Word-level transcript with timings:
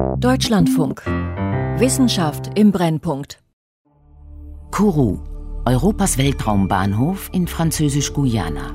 Deutschlandfunk. 0.00 1.02
Wissenschaft 1.78 2.58
im 2.58 2.72
Brennpunkt. 2.72 3.38
Kourou, 4.70 5.18
Europas 5.66 6.16
Weltraumbahnhof 6.16 7.28
in 7.34 7.46
Französisch-Guyana. 7.46 8.74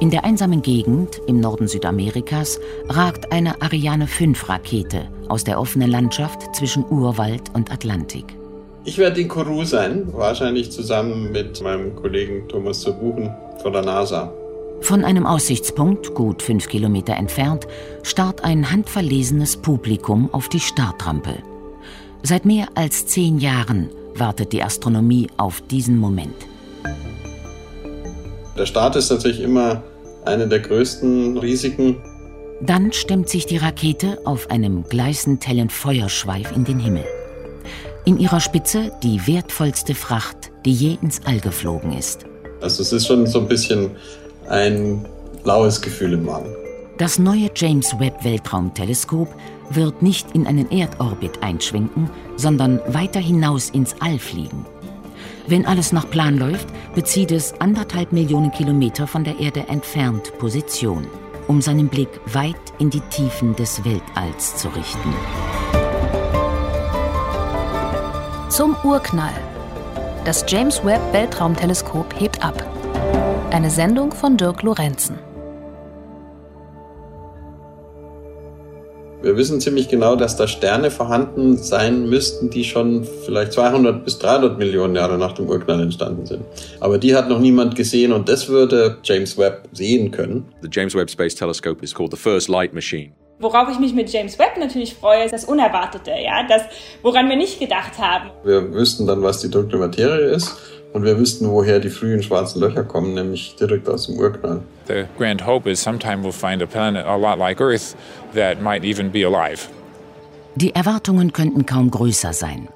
In 0.00 0.10
der 0.10 0.24
einsamen 0.24 0.60
Gegend 0.60 1.22
im 1.26 1.40
Norden 1.40 1.68
Südamerikas 1.68 2.60
ragt 2.90 3.32
eine 3.32 3.62
Ariane 3.62 4.06
5 4.06 4.46
Rakete 4.46 5.08
aus 5.28 5.44
der 5.44 5.58
offenen 5.58 5.90
Landschaft 5.90 6.54
zwischen 6.54 6.84
Urwald 6.90 7.54
und 7.54 7.72
Atlantik. 7.72 8.36
Ich 8.84 8.98
werde 8.98 9.22
in 9.22 9.28
Kourou 9.28 9.64
sein, 9.64 10.06
wahrscheinlich 10.12 10.70
zusammen 10.70 11.32
mit 11.32 11.62
meinem 11.62 11.96
Kollegen 11.96 12.46
Thomas 12.48 12.82
Zerbuchen 12.82 13.34
von 13.62 13.72
der 13.72 13.82
NASA. 13.82 14.34
Von 14.80 15.04
einem 15.04 15.26
Aussichtspunkt, 15.26 16.14
gut 16.14 16.42
fünf 16.42 16.68
Kilometer 16.68 17.14
entfernt, 17.14 17.66
starrt 18.02 18.44
ein 18.44 18.70
handverlesenes 18.70 19.56
Publikum 19.58 20.32
auf 20.32 20.48
die 20.48 20.60
Startrampe. 20.60 21.34
Seit 22.22 22.44
mehr 22.44 22.68
als 22.74 23.06
zehn 23.06 23.38
Jahren 23.38 23.90
wartet 24.14 24.52
die 24.52 24.62
Astronomie 24.62 25.28
auf 25.36 25.60
diesen 25.60 25.98
Moment. 25.98 26.34
Der 28.58 28.66
Start 28.66 28.96
ist 28.96 29.10
natürlich 29.10 29.40
immer 29.40 29.82
eine 30.24 30.48
der 30.48 30.60
größten 30.60 31.38
Risiken. 31.38 31.96
Dann 32.60 32.92
stemmt 32.92 33.28
sich 33.28 33.46
die 33.46 33.56
Rakete 33.56 34.18
auf 34.24 34.50
einem 34.50 34.84
gleißend 34.84 35.46
hellen 35.46 35.70
Feuerschweif 35.70 36.54
in 36.54 36.64
den 36.64 36.78
Himmel. 36.78 37.04
In 38.04 38.18
ihrer 38.18 38.40
Spitze 38.40 38.92
die 39.02 39.26
wertvollste 39.26 39.94
Fracht, 39.94 40.50
die 40.64 40.72
je 40.72 40.98
ins 41.00 41.24
All 41.24 41.40
geflogen 41.40 41.96
ist. 41.96 42.26
Also 42.60 42.82
es 42.82 42.92
ist 42.92 43.06
schon 43.06 43.26
so 43.26 43.40
ein 43.40 43.48
bisschen 43.48 43.92
ein 44.50 45.06
blaues 45.42 45.80
Gefühl 45.80 46.12
im 46.14 46.26
Magen. 46.26 46.54
Das 46.98 47.18
neue 47.18 47.50
James 47.54 47.98
Webb 47.98 48.24
Weltraumteleskop 48.24 49.28
wird 49.70 50.02
nicht 50.02 50.34
in 50.34 50.46
einen 50.46 50.70
Erdorbit 50.70 51.42
einschwenken, 51.42 52.10
sondern 52.36 52.80
weiter 52.88 53.20
hinaus 53.20 53.70
ins 53.70 53.94
All 54.00 54.18
fliegen. 54.18 54.66
Wenn 55.46 55.64
alles 55.64 55.92
nach 55.92 56.10
Plan 56.10 56.36
läuft, 56.36 56.68
bezieht 56.94 57.32
es 57.32 57.54
anderthalb 57.60 58.12
Millionen 58.12 58.52
Kilometer 58.52 59.06
von 59.06 59.24
der 59.24 59.38
Erde 59.38 59.66
entfernt 59.68 60.36
Position, 60.38 61.06
um 61.48 61.62
seinen 61.62 61.88
Blick 61.88 62.08
weit 62.26 62.56
in 62.78 62.90
die 62.90 63.00
Tiefen 63.00 63.56
des 63.56 63.82
Weltalls 63.84 64.56
zu 64.56 64.68
richten. 64.68 65.14
Zum 68.50 68.76
Urknall. 68.84 69.32
Das 70.24 70.44
James 70.46 70.84
Webb 70.84 71.00
Weltraumteleskop 71.12 72.20
hebt 72.20 72.44
ab. 72.44 72.79
Eine 73.52 73.68
Sendung 73.68 74.12
von 74.12 74.36
Dirk 74.36 74.62
Lorenzen. 74.62 75.18
Wir 79.22 79.36
wissen 79.36 79.60
ziemlich 79.60 79.88
genau, 79.88 80.14
dass 80.14 80.36
da 80.36 80.46
Sterne 80.46 80.88
vorhanden 80.92 81.56
sein 81.56 82.08
müssten, 82.08 82.48
die 82.50 82.62
schon 82.62 83.04
vielleicht 83.24 83.54
200 83.54 84.04
bis 84.04 84.20
300 84.20 84.56
Millionen 84.56 84.94
Jahre 84.94 85.18
nach 85.18 85.32
dem 85.32 85.48
Urknall 85.48 85.82
entstanden 85.82 86.26
sind. 86.26 86.44
Aber 86.78 86.98
die 86.98 87.16
hat 87.16 87.28
noch 87.28 87.40
niemand 87.40 87.74
gesehen 87.74 88.12
und 88.12 88.28
das 88.28 88.48
würde 88.48 88.98
James 89.02 89.36
Webb 89.36 89.68
sehen 89.72 90.12
können. 90.12 90.46
The 90.62 90.68
James 90.70 90.94
Webb 90.94 91.10
Space 91.10 91.34
Telescope 91.34 91.82
is 91.82 91.92
called 91.92 92.12
the 92.12 92.16
first 92.16 92.48
light 92.48 92.72
machine. 92.72 93.10
Worauf 93.40 93.68
ich 93.70 93.80
mich 93.80 93.94
mit 93.94 94.12
James 94.12 94.38
Webb 94.38 94.58
natürlich 94.58 94.94
freue, 94.94 95.24
ist 95.24 95.32
das 95.32 95.46
Unerwartete, 95.46 96.10
ja, 96.10 96.46
das, 96.46 96.62
woran 97.02 97.28
wir 97.28 97.36
nicht 97.36 97.58
gedacht 97.58 97.98
haben. 97.98 98.30
Wir 98.44 98.72
wüssten 98.72 99.06
dann, 99.06 99.22
was 99.22 99.40
die 99.40 99.50
dunkle 99.50 99.78
Materie 99.78 100.28
ist 100.28 100.79
und 100.92 101.04
wir 101.04 101.18
wüssten, 101.18 101.48
woher 101.48 101.78
die 101.80 101.90
frühen 101.90 102.22
schwarzen 102.22 102.60
Löcher 102.60 102.84
kommen, 102.84 103.14
nämlich 103.14 103.54
direkt 103.58 103.88
aus 103.88 104.06
dem 104.06 104.18
Urknall. 104.18 104.62
The 104.86 105.04
grand 105.16 105.46
hope 105.46 105.70
is 105.70 105.82
sometime 105.82 106.22
we'll 106.22 106.32
find 106.32 106.62
a 106.62 106.66
planet 106.66 107.06
a 107.06 107.16
lot 107.16 107.38
like 107.38 107.60
Earth 107.60 107.96
that 108.34 108.60
might 108.60 108.84
even 108.84 109.10
be 109.10 109.24
alive. 109.24 109.68
Die 110.56 110.74
Erwartungen 110.74 111.32
könnten 111.32 111.64
kaum 111.64 111.90
größer 111.90 112.32
sein. 112.32 112.68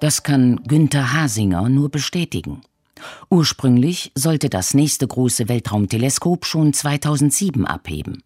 Das 0.00 0.22
kann 0.22 0.60
Günther 0.66 1.14
Hasinger 1.14 1.68
nur 1.68 1.88
bestätigen. 1.88 2.60
Ursprünglich 3.30 4.12
sollte 4.14 4.50
das 4.50 4.74
nächste 4.74 5.06
große 5.06 5.48
Weltraumteleskop 5.48 6.44
schon 6.44 6.72
2007 6.72 7.66
abheben. 7.66 8.22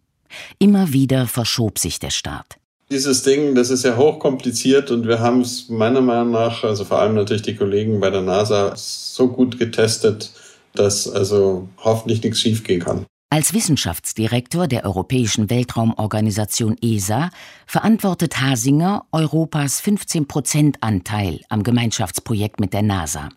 Immer 0.59 0.93
wieder 0.93 1.25
verschob 1.27 1.79
sich 1.79 1.99
der 1.99 2.11
Start. 2.11 2.58
Dieses 2.91 3.21
Ding, 3.21 3.53
das 3.53 3.69
ist 3.69 3.85
ja 3.85 3.97
hochkompliziert 3.97 4.89
und 4.89 5.07
wir 5.07 5.19
haben 5.19 5.41
es 5.41 5.69
meiner 5.69 6.01
Meinung 6.01 6.31
nach, 6.31 6.63
also 6.63 6.83
vor 6.85 6.99
allem 6.99 7.13
natürlich 7.13 7.43
die 7.43 7.55
Kollegen 7.55 7.99
bei 7.99 8.09
der 8.09 8.21
NASA, 8.21 8.73
so 8.75 9.27
gut 9.27 9.59
getestet, 9.59 10.31
dass 10.73 11.07
also 11.07 11.69
hoffentlich 11.77 12.23
nichts 12.23 12.39
schiefgehen 12.39 12.81
kann. 12.81 13.05
Als 13.31 13.53
Wissenschaftsdirektor 13.53 14.67
der 14.67 14.85
Europäischen 14.85 15.51
Weltraumorganisation 15.51 16.77
ESA 16.81 17.29
verantwortet 17.67 18.41
Hasinger 18.41 19.05
Europas 19.11 19.83
15-Prozent-Anteil 19.83 21.41
am 21.47 21.61
Gemeinschaftsprojekt 21.61 22.59
mit 22.59 22.73
der 22.73 22.81
NASA. 22.81 23.29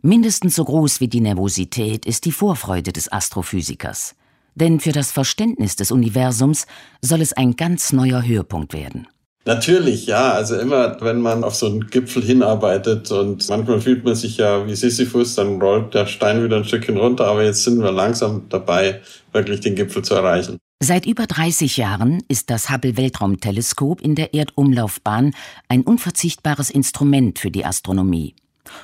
Mindestens 0.00 0.56
so 0.56 0.64
groß 0.64 1.00
wie 1.00 1.08
die 1.08 1.20
Nervosität 1.20 2.06
ist 2.06 2.24
die 2.24 2.32
Vorfreude 2.32 2.94
des 2.94 3.12
Astrophysikers. 3.12 4.14
Denn 4.54 4.80
für 4.80 4.92
das 4.92 5.10
Verständnis 5.10 5.76
des 5.76 5.90
Universums 5.90 6.66
soll 7.00 7.20
es 7.20 7.32
ein 7.32 7.56
ganz 7.56 7.92
neuer 7.92 8.24
Höhepunkt 8.24 8.72
werden. 8.72 9.08
Natürlich, 9.46 10.06
ja. 10.06 10.32
Also 10.32 10.58
immer, 10.58 10.96
wenn 11.00 11.20
man 11.20 11.44
auf 11.44 11.54
so 11.54 11.66
einen 11.66 11.88
Gipfel 11.88 12.22
hinarbeitet 12.22 13.10
und 13.10 13.46
manchmal 13.48 13.80
fühlt 13.80 14.04
man 14.04 14.14
sich 14.14 14.38
ja 14.38 14.66
wie 14.66 14.74
Sisyphus, 14.74 15.34
dann 15.34 15.60
rollt 15.60 15.92
der 15.92 16.06
Stein 16.06 16.42
wieder 16.42 16.56
ein 16.56 16.64
Stückchen 16.64 16.96
runter, 16.96 17.26
aber 17.26 17.44
jetzt 17.44 17.64
sind 17.64 17.82
wir 17.82 17.92
langsam 17.92 18.46
dabei, 18.48 19.02
wirklich 19.32 19.60
den 19.60 19.74
Gipfel 19.74 20.02
zu 20.02 20.14
erreichen. 20.14 20.58
Seit 20.82 21.06
über 21.06 21.26
30 21.26 21.76
Jahren 21.76 22.22
ist 22.28 22.50
das 22.50 22.70
Hubble 22.70 22.96
Weltraumteleskop 22.96 24.00
in 24.00 24.14
der 24.14 24.34
Erdumlaufbahn 24.34 25.34
ein 25.68 25.82
unverzichtbares 25.82 26.70
Instrument 26.70 27.38
für 27.38 27.50
die 27.50 27.64
Astronomie. 27.64 28.34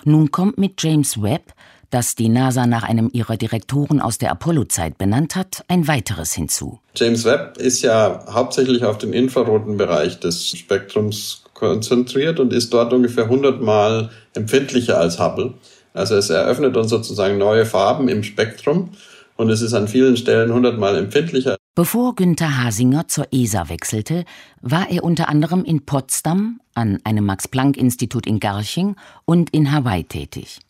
Nun 0.05 0.31
kommt 0.31 0.59
mit 0.59 0.83
James 0.83 1.23
Webb 1.23 1.53
das 1.91 2.15
die 2.15 2.29
NASA 2.29 2.67
nach 2.67 2.83
einem 2.83 3.11
ihrer 3.13 3.37
Direktoren 3.37 4.01
aus 4.01 4.19
der 4.19 4.31
Apollo-Zeit 4.31 4.99
benannt 4.99 5.37
hat, 5.37 5.65
ein 5.69 5.87
weiteres 5.89 6.33
hinzu. 6.33 6.81
James 6.95 7.25
Webb 7.25 7.59
ist 7.59 7.83
ja 7.83 8.25
hauptsächlich 8.31 8.85
auf 8.85 8.99
den 8.99 9.13
infraroten 9.13 9.77
Bereich 9.77 10.21
des 10.21 10.49
Spektrums 10.49 11.45
konzentriert 11.55 12.41
und 12.41 12.53
ist 12.53 12.73
dort 12.73 12.93
ungefähr 12.93 13.25
100 13.25 13.61
Mal 13.61 14.11
empfindlicher 14.35 14.99
als 14.99 15.19
Hubble. 15.19 15.55
Also 15.93 16.15
es 16.15 16.31
eröffnet 16.31 16.77
uns 16.77 16.91
sozusagen 16.91 17.39
neue 17.39 17.67
Farben 17.67 18.09
im 18.09 18.23
Spektrum 18.23 18.91
und 19.37 19.51
es 19.51 19.63
ist 19.63 19.75
an 19.75 19.89
vielen 19.89 20.17
Stellen 20.17 20.51
100 20.51 20.79
Mal 20.79 20.97
empfindlicher. 20.97 21.57
Bevor 21.75 22.15
Günther 22.15 22.63
Hasinger 22.63 23.09
zur 23.09 23.29
ESA 23.33 23.69
wechselte, 23.69 24.25
war 24.61 24.91
er 24.91 25.03
unter 25.03 25.29
anderem 25.29 25.65
in 25.65 25.87
Potsdam, 25.87 26.61
an 26.75 26.99
einem 27.05 27.25
Max-Planck-Institut 27.25 28.27
in 28.27 28.39
Garching 28.39 28.97
und 29.25 29.51
in 29.51 29.73
Hawaii 29.73 30.05
tätig. 30.05 30.61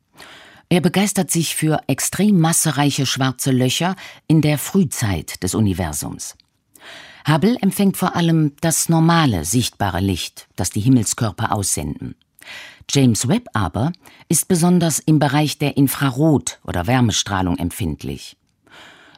Er 0.72 0.80
begeistert 0.80 1.32
sich 1.32 1.56
für 1.56 1.82
extrem 1.88 2.38
massereiche 2.38 3.04
schwarze 3.04 3.50
Löcher 3.50 3.96
in 4.28 4.40
der 4.40 4.56
Frühzeit 4.56 5.42
des 5.42 5.56
Universums. 5.56 6.36
Hubble 7.26 7.56
empfängt 7.60 7.96
vor 7.96 8.14
allem 8.14 8.52
das 8.60 8.88
normale 8.88 9.44
sichtbare 9.44 9.98
Licht, 9.98 10.46
das 10.54 10.70
die 10.70 10.80
Himmelskörper 10.80 11.52
aussenden. 11.52 12.14
James 12.88 13.26
Webb 13.26 13.48
aber 13.52 13.90
ist 14.28 14.46
besonders 14.46 15.00
im 15.00 15.18
Bereich 15.18 15.58
der 15.58 15.76
Infrarot- 15.76 16.60
oder 16.64 16.86
Wärmestrahlung 16.86 17.58
empfindlich. 17.58 18.36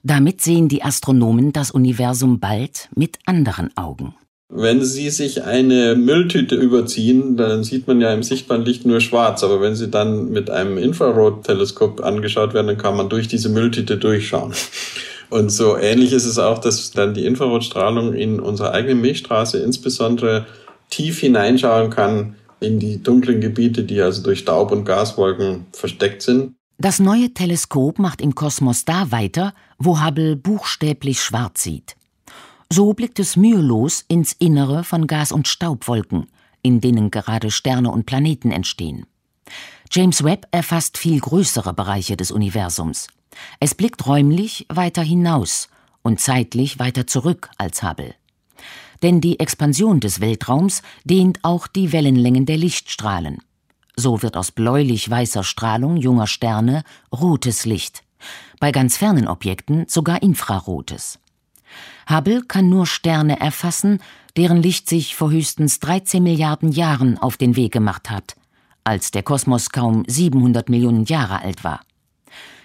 Damit 0.02 0.41
sehen 0.41 0.70
die 0.70 0.82
Astronomen 0.82 1.52
das 1.52 1.70
Universum 1.70 2.41
bald 2.41 2.88
mit 2.94 3.18
anderen 3.26 3.76
Augen. 3.76 4.14
Wenn 4.54 4.84
Sie 4.84 5.08
sich 5.08 5.44
eine 5.44 5.94
Mülltüte 5.94 6.56
überziehen, 6.56 7.38
dann 7.38 7.64
sieht 7.64 7.86
man 7.86 8.02
ja 8.02 8.12
im 8.12 8.22
sichtbaren 8.22 8.66
Licht 8.66 8.84
nur 8.84 9.00
schwarz. 9.00 9.42
Aber 9.42 9.62
wenn 9.62 9.74
Sie 9.74 9.88
dann 9.88 10.28
mit 10.28 10.50
einem 10.50 10.76
Infrarotteleskop 10.76 12.04
angeschaut 12.04 12.52
werden, 12.52 12.66
dann 12.66 12.76
kann 12.76 12.94
man 12.94 13.08
durch 13.08 13.28
diese 13.28 13.48
Mülltüte 13.48 13.96
durchschauen. 13.96 14.52
Und 15.30 15.48
so 15.48 15.78
ähnlich 15.78 16.12
ist 16.12 16.26
es 16.26 16.38
auch, 16.38 16.58
dass 16.58 16.91
dann 16.91 17.14
die 17.14 17.24
Infrarotstrahlung 17.24 18.12
in 18.12 18.41
unsere 18.41 18.72
eigene 18.72 18.94
Milchstraße 18.94 19.58
insbesondere 19.58 20.44
tief 20.91 21.21
hineinschauen 21.21 21.88
kann 21.88 22.34
in 22.60 22.78
die 22.78 23.03
dunklen 23.03 23.41
Gebiete, 23.41 23.84
die 23.84 24.03
also 24.03 24.22
durch 24.22 24.41
Staub 24.41 24.71
und 24.71 24.84
Gaswolken 24.84 25.65
versteckt 25.72 26.21
sind. 26.21 26.53
Das 26.77 26.98
neue 26.98 27.32
Teleskop 27.32 27.98
macht 27.98 28.21
im 28.21 28.34
Kosmos 28.34 28.84
da 28.84 29.10
weiter, 29.10 29.54
wo 29.78 30.04
Hubble 30.04 30.36
buchstäblich 30.36 31.22
schwarz 31.22 31.62
sieht. 31.62 31.97
So 32.74 32.95
blickt 32.95 33.19
es 33.21 33.36
mühelos 33.36 34.03
ins 34.09 34.33
Innere 34.33 34.83
von 34.83 35.07
Gas- 35.07 35.30
und 35.30 35.47
Staubwolken, 35.47 36.28
in 36.63 36.80
denen 36.80 37.10
gerade 37.10 37.51
Sterne 37.51 37.91
und 37.91 38.07
Planeten 38.07 38.51
entstehen. 38.51 39.04
James 39.91 40.24
Webb 40.24 40.47
erfasst 40.53 40.97
viel 40.97 41.21
größere 41.21 41.74
Bereiche 41.74 42.16
des 42.16 42.30
Universums. 42.30 43.09
Es 43.60 43.74
blickt 43.74 44.07
räumlich 44.07 44.65
weiter 44.71 45.03
hinaus 45.03 45.69
und 46.01 46.19
zeitlich 46.19 46.78
weiter 46.78 47.07
zurück 47.07 47.51
als 47.59 47.83
Hubble. 47.83 48.15
Denn 49.03 49.21
die 49.21 49.39
Expansion 49.39 50.01
des 50.01 50.22
Weltraums 50.22 50.80
dehnt 51.04 51.41
auch 51.42 51.66
die 51.66 51.92
Wellenlängen 51.92 52.47
der 52.47 52.57
Lichtstrahlen. 52.57 53.42
So 53.97 54.22
wird 54.22 54.34
aus 54.34 54.51
bläulich-weißer 54.51 55.45
Strahlung 55.45 55.98
junger 55.98 56.27
Sterne 56.27 56.84
rotes 57.13 57.66
Licht, 57.66 58.03
bei 58.60 58.72
ganz 58.72 58.97
fernen 58.97 59.28
Objekten 59.28 59.84
sogar 59.89 60.22
infrarotes. 60.22 61.18
Hubble 62.09 62.43
kann 62.47 62.69
nur 62.69 62.87
Sterne 62.87 63.41
erfassen, 63.41 64.01
deren 64.37 64.63
Licht 64.63 64.89
sich 64.89 65.15
vor 65.15 65.31
höchstens 65.31 65.81
13 65.81 66.22
Milliarden 66.22 66.72
Jahren 66.72 67.19
auf 67.19 67.37
den 67.37 67.57
Weg 67.57 67.72
gemacht 67.72 68.10
hat, 68.10 68.34
als 68.84 69.10
der 69.10 69.22
Kosmos 69.22 69.71
kaum 69.71 70.04
700 70.07 70.69
Millionen 70.69 71.04
Jahre 71.04 71.43
alt 71.43 71.65
war. 71.65 71.81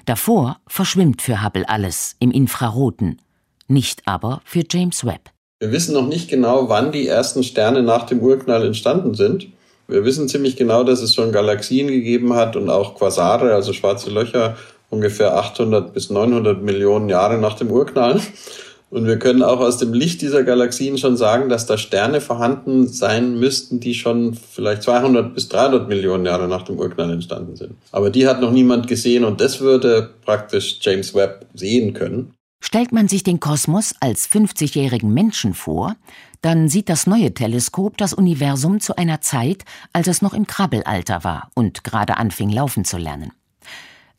Davor 0.06 0.60
verschwimmt 0.68 1.22
für 1.22 1.44
Hubble 1.44 1.68
alles 1.68 2.16
im 2.20 2.32
Infraroten, 2.32 3.22
nicht 3.68 4.08
aber 4.08 4.42
für 4.46 4.64
James 4.70 5.06
Webb. 5.06 5.32
Wir 5.60 5.72
wissen 5.72 5.94
noch 5.94 6.08
nicht 6.08 6.30
genau, 6.30 6.70
wann 6.70 6.92
die 6.92 7.08
ersten 7.08 7.44
Sterne 7.44 7.82
nach 7.82 8.06
dem 8.06 8.20
Urknall 8.20 8.66
entstanden 8.66 9.16
sind. 9.16 9.48
Wir 9.88 10.06
wissen 10.06 10.30
ziemlich 10.30 10.56
genau, 10.56 10.84
dass 10.84 11.02
es 11.02 11.16
schon 11.16 11.32
Galaxien 11.32 11.88
gegeben 11.88 12.34
hat 12.34 12.56
und 12.56 12.70
auch 12.70 12.96
Quasare, 12.96 13.54
also 13.54 13.74
schwarze 13.74 14.10
Löcher, 14.10 14.56
ungefähr 14.90 15.36
800 15.36 15.94
bis 15.94 16.10
900 16.10 16.62
Millionen 16.62 17.10
Jahre 17.10 17.38
nach 17.38 17.56
dem 17.56 17.72
Urknall. 17.72 18.22
Und 18.90 19.06
wir 19.06 19.20
können 19.20 19.44
auch 19.44 19.60
aus 19.60 19.78
dem 19.78 19.94
Licht 19.94 20.22
dieser 20.22 20.44
Galaxien 20.44 20.98
schon 20.98 21.18
sagen, 21.18 21.50
dass 21.50 21.66
da 21.66 21.78
Sterne 21.78 22.22
vorhanden 22.22 22.88
sein 22.88 23.38
müssten, 23.38 23.82
die 23.82 23.94
schon 23.94 24.34
vielleicht 24.34 24.84
200 24.84 25.34
bis 25.34 25.50
300 25.50 25.90
Millionen 25.90 26.26
Jahre 26.26 26.48
nach 26.48 26.64
dem 26.64 26.80
Urknall 26.80 27.12
entstanden 27.12 27.58
sind. 27.58 27.76
Aber 27.92 28.10
die 28.10 28.28
hat 28.28 28.40
noch 28.40 28.52
niemand 28.52 28.88
gesehen 28.88 29.26
und 29.26 29.42
das 29.42 29.60
würde 29.60 30.14
praktisch 30.24 30.80
James 30.82 31.14
Webb 31.14 31.48
sehen 31.54 31.94
können. 31.94 32.34
Stellt 32.64 32.92
man 32.92 33.08
sich 33.08 33.24
den 33.24 33.40
Kosmos 33.40 33.94
als 34.00 34.28
50-jährigen 34.30 35.14
Menschen 35.14 35.54
vor, 35.54 35.96
dann 36.42 36.70
sieht 36.70 36.90
das 36.90 37.08
neue 37.08 37.34
Teleskop 37.34 37.98
das 37.98 38.14
Universum 38.14 38.80
zu 38.80 38.96
einer 38.96 39.22
Zeit, 39.22 39.64
als 39.92 40.08
es 40.08 40.22
noch 40.22 40.34
im 40.34 40.48
Krabbelalter 40.48 41.24
war 41.24 41.52
und 41.56 41.84
gerade 41.84 42.18
anfing 42.18 42.50
laufen 42.50 42.86
zu 42.86 42.98
lernen. 42.98 43.32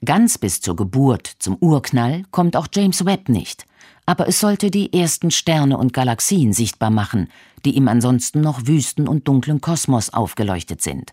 Ganz 0.05 0.39
bis 0.39 0.61
zur 0.61 0.77
Geburt, 0.77 1.27
zum 1.39 1.57
Urknall, 1.57 2.23
kommt 2.31 2.55
auch 2.55 2.69
James 2.73 3.05
Webb 3.05 3.29
nicht 3.29 3.68
aber 4.09 4.27
es 4.27 4.41
sollte 4.41 4.71
die 4.71 4.95
ersten 4.95 5.31
Sterne 5.31 5.77
und 5.77 5.93
Galaxien 5.93 6.55
sichtbar 6.55 6.89
machen, 6.89 7.29
die 7.67 7.77
im 7.77 7.89
ansonsten 7.89 8.41
noch 8.41 8.67
wüsten 8.67 9.07
und 9.07 9.29
dunklen 9.29 9.61
Kosmos 9.61 10.15
aufgeleuchtet 10.15 10.81
sind. 10.81 11.13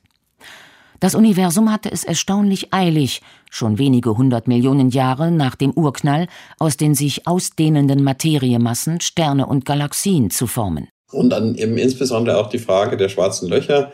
Das 1.02 1.14
Universum 1.14 1.74
hatte 1.74 1.92
es 1.92 2.06
erstaunlich 2.06 2.74
eilig, 2.74 3.22
schon 3.52 3.80
wenige 3.80 4.16
hundert 4.16 4.48
Millionen 4.48 4.92
Jahre 4.92 5.30
nach 5.30 5.56
dem 5.56 5.72
Urknall 5.72 6.28
aus 6.58 6.78
den 6.78 6.96
sich 6.96 7.28
ausdehnenden 7.28 8.02
Materiemassen 8.02 9.02
Sterne 9.02 9.46
und 9.46 9.66
Galaxien 9.66 10.30
zu 10.30 10.48
formen. 10.48 10.88
Und 11.12 11.32
dann 11.32 11.56
eben 11.56 11.78
insbesondere 11.78 12.38
auch 12.38 12.48
die 12.48 12.60
Frage 12.60 12.96
der 12.96 13.10
schwarzen 13.10 13.50
Löcher. 13.50 13.92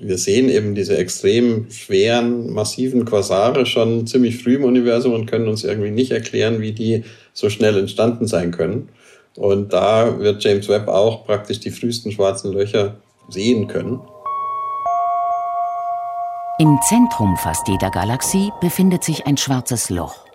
Wir 0.00 0.18
sehen 0.18 0.48
eben 0.50 0.74
diese 0.74 0.98
extrem 0.98 1.70
schweren, 1.70 2.52
massiven 2.52 3.04
Quasare 3.06 3.64
schon 3.64 4.06
ziemlich 4.06 4.42
früh 4.42 4.56
im 4.56 4.64
Universum 4.64 5.14
und 5.14 5.26
können 5.26 5.48
uns 5.48 5.64
irgendwie 5.64 5.90
nicht 5.90 6.10
erklären, 6.10 6.60
wie 6.60 6.72
die 6.72 7.04
so 7.32 7.48
schnell 7.48 7.76
entstanden 7.78 8.26
sein 8.26 8.50
können. 8.50 8.90
Und 9.36 9.72
da 9.72 10.18
wird 10.18 10.44
James 10.44 10.68
Webb 10.68 10.88
auch 10.88 11.24
praktisch 11.24 11.60
die 11.60 11.70
frühesten 11.70 12.12
schwarzen 12.12 12.52
Löcher 12.52 12.96
sehen 13.30 13.66
können. 13.66 14.00
Im 16.60 16.78
Zentrum 16.88 17.36
fast 17.36 17.66
jeder 17.68 17.90
Galaxie 17.90 18.50
befindet 18.60 19.04
sich 19.04 19.26
ein 19.26 19.36
schwarzes 19.36 19.90
Loch. 19.90 20.26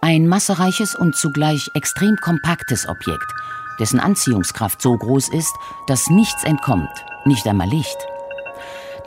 Ein 0.00 0.26
massereiches 0.26 0.94
und 0.94 1.14
zugleich 1.16 1.68
extrem 1.74 2.16
kompaktes 2.16 2.88
Objekt, 2.88 3.32
dessen 3.80 4.00
Anziehungskraft 4.00 4.82
so 4.82 4.96
groß 4.96 5.28
ist, 5.30 5.54
dass 5.86 6.10
nichts 6.10 6.44
entkommt, 6.44 6.90
nicht 7.24 7.46
einmal 7.46 7.68
Licht. 7.68 7.96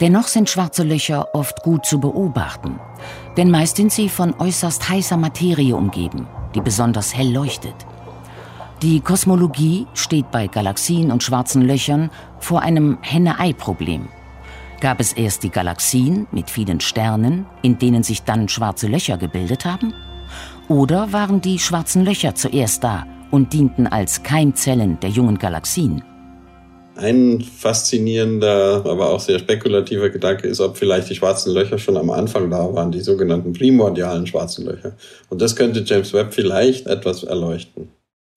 Dennoch 0.02 0.28
sind 0.28 0.50
schwarze 0.50 0.82
Löcher 0.82 1.36
oft 1.36 1.62
gut 1.62 1.86
zu 1.86 2.00
beobachten, 2.00 2.80
denn 3.38 3.52
meist 3.52 3.78
sind 3.78 3.92
sie 3.92 4.10
von 4.10 4.34
äußerst 4.34 4.90
heißer 4.90 5.16
Materie 5.16 5.76
umgeben, 5.76 6.28
die 6.56 6.62
besonders 6.62 7.16
hell 7.16 7.32
leuchtet. 7.32 7.76
Die 8.82 9.00
Kosmologie 9.00 9.86
steht 9.94 10.32
bei 10.32 10.48
Galaxien 10.48 11.12
und 11.12 11.22
schwarzen 11.22 11.62
Löchern 11.62 12.10
vor 12.40 12.64
einem 12.64 12.98
Henne-Ei-Problem. 13.02 14.08
Gab 14.80 15.00
es 15.00 15.14
erst 15.14 15.44
die 15.44 15.52
Galaxien 15.52 16.26
mit 16.32 16.50
vielen 16.50 16.80
Sternen, 16.80 17.46
in 17.62 17.78
denen 17.78 18.02
sich 18.02 18.24
dann 18.24 18.50
schwarze 18.50 18.88
Löcher 18.88 19.18
gebildet 19.18 19.66
haben? 19.66 19.94
Oder 20.68 21.14
waren 21.14 21.42
die 21.42 21.60
schwarzen 21.60 22.04
Löcher 22.04 22.34
zuerst 22.34 22.84
da 22.84 23.06
und 23.30 23.54
dienten 23.54 23.86
als 23.86 24.24
Keimzellen 24.24 25.00
der 25.00 25.12
jungen 25.12 25.38
Galaxien? 25.38 26.04
Ein 27.02 27.42
faszinierender, 27.42 28.84
aber 28.86 29.10
auch 29.10 29.20
sehr 29.20 29.40
spekulativer 29.40 30.12
Gedanke 30.12 30.48
ist, 30.48 30.60
ob 30.60 30.78
vielleicht 30.78 31.10
die 31.10 31.16
schwarzen 31.16 31.52
Löcher 31.52 31.80
schon 31.80 31.98
am 31.98 32.12
Anfang 32.12 32.52
da 32.52 32.74
waren, 32.76 32.92
die 32.92 33.02
sogenannten 33.02 33.54
primordialen 33.54 34.28
schwarzen 34.28 34.66
Löcher. 34.66 34.96
Und 35.30 35.42
das 35.42 35.56
könnte 35.56 35.84
James 35.84 36.14
Webb 36.14 36.32
vielleicht 36.32 36.86
etwas 36.86 37.24
erleuchten. 37.24 37.90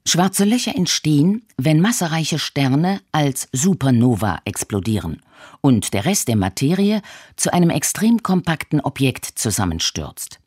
Schwarze 0.07 0.45
Löcher 0.45 0.75
entstehen, 0.75 1.43
wenn 1.59 1.81
massereiche 1.81 2.39
Sterne 2.39 3.01
als 3.13 3.49
Supernova 3.53 4.41
explodieren 4.47 5.21
und 5.61 5.93
der 5.93 6.07
Rest 6.07 6.29
der 6.29 6.37
Materie 6.37 7.03
zu 7.37 7.53
einem 7.53 7.71
extrem 7.71 8.23
kompakten 8.23 8.81
Objekt 8.81 9.27
zusammenstürzt. 9.35 10.41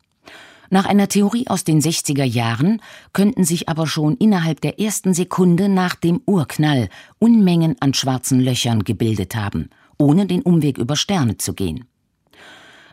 Nach 0.69 0.85
einer 0.85 1.07
Theorie 1.07 1.47
aus 1.47 1.63
den 1.63 1.81
60er 1.81 2.23
Jahren 2.23 2.81
könnten 3.13 3.43
sich 3.43 3.69
aber 3.69 3.87
schon 3.87 4.17
innerhalb 4.17 4.61
der 4.61 4.79
ersten 4.79 5.13
Sekunde 5.13 5.69
nach 5.69 5.95
dem 5.95 6.21
Urknall 6.25 6.89
Unmengen 7.19 7.75
an 7.79 7.93
schwarzen 7.93 8.39
Löchern 8.39 8.83
gebildet 8.83 9.35
haben, 9.35 9.69
ohne 9.97 10.25
den 10.25 10.41
Umweg 10.41 10.77
über 10.77 10.95
Sterne 10.95 11.37
zu 11.37 11.53
gehen. 11.53 11.85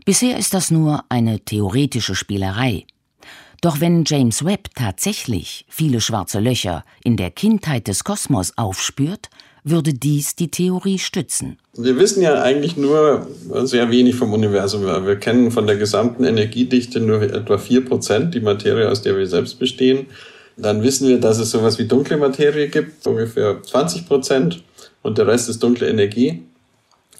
Bisher 0.05 0.37
ist 0.37 0.55
das 0.55 0.71
nur 0.71 1.05
eine 1.09 1.41
theoretische 1.41 2.15
Spielerei. 2.15 2.87
Doch 3.61 3.81
wenn 3.81 4.05
James 4.05 4.45
Webb 4.45 4.75
tatsächlich 4.75 5.65
viele 5.69 6.03
schwarze 6.03 6.39
Löcher 6.39 6.85
in 7.03 7.17
der 7.17 7.31
Kindheit 7.31 7.89
des 7.89 8.05
Kosmos 8.05 8.53
aufspürt, 8.59 9.31
würde 9.65 9.95
dies 9.95 10.37
die 10.37 10.51
Theorie 10.51 10.99
stützen. 10.99 11.59
Wir 11.73 11.99
wissen 11.99 12.23
ja 12.23 12.43
eigentlich 12.43 12.77
nur 12.77 13.27
sehr 13.65 13.91
wenig 13.91 14.15
vom 14.15 14.33
Universum. 14.35 14.83
Wir 14.83 15.17
kennen 15.17 15.51
von 15.51 15.67
der 15.67 15.77
gesamten 15.77 16.25
Energiedichte 16.25 17.01
nur 17.01 17.23
etwa 17.23 17.57
vier 17.57 17.85
Prozent, 17.85 18.35
die 18.35 18.41
Materie, 18.41 18.89
aus 18.89 19.03
der 19.03 19.17
wir 19.17 19.27
selbst 19.27 19.59
bestehen. 19.59 20.07
Dann 20.57 20.83
wissen 20.83 21.09
wir, 21.09 21.19
dass 21.19 21.39
es 21.39 21.51
sowas 21.51 21.79
wie 21.79 21.87
dunkle 21.87 22.19
Materie 22.19 22.69
gibt, 22.69 23.07
ungefähr 23.07 23.61
20 23.63 24.07
Prozent, 24.07 24.63
und 25.03 25.19
der 25.19 25.27
Rest 25.27 25.49
ist 25.49 25.63
dunkle 25.63 25.89
Energie. 25.89 26.43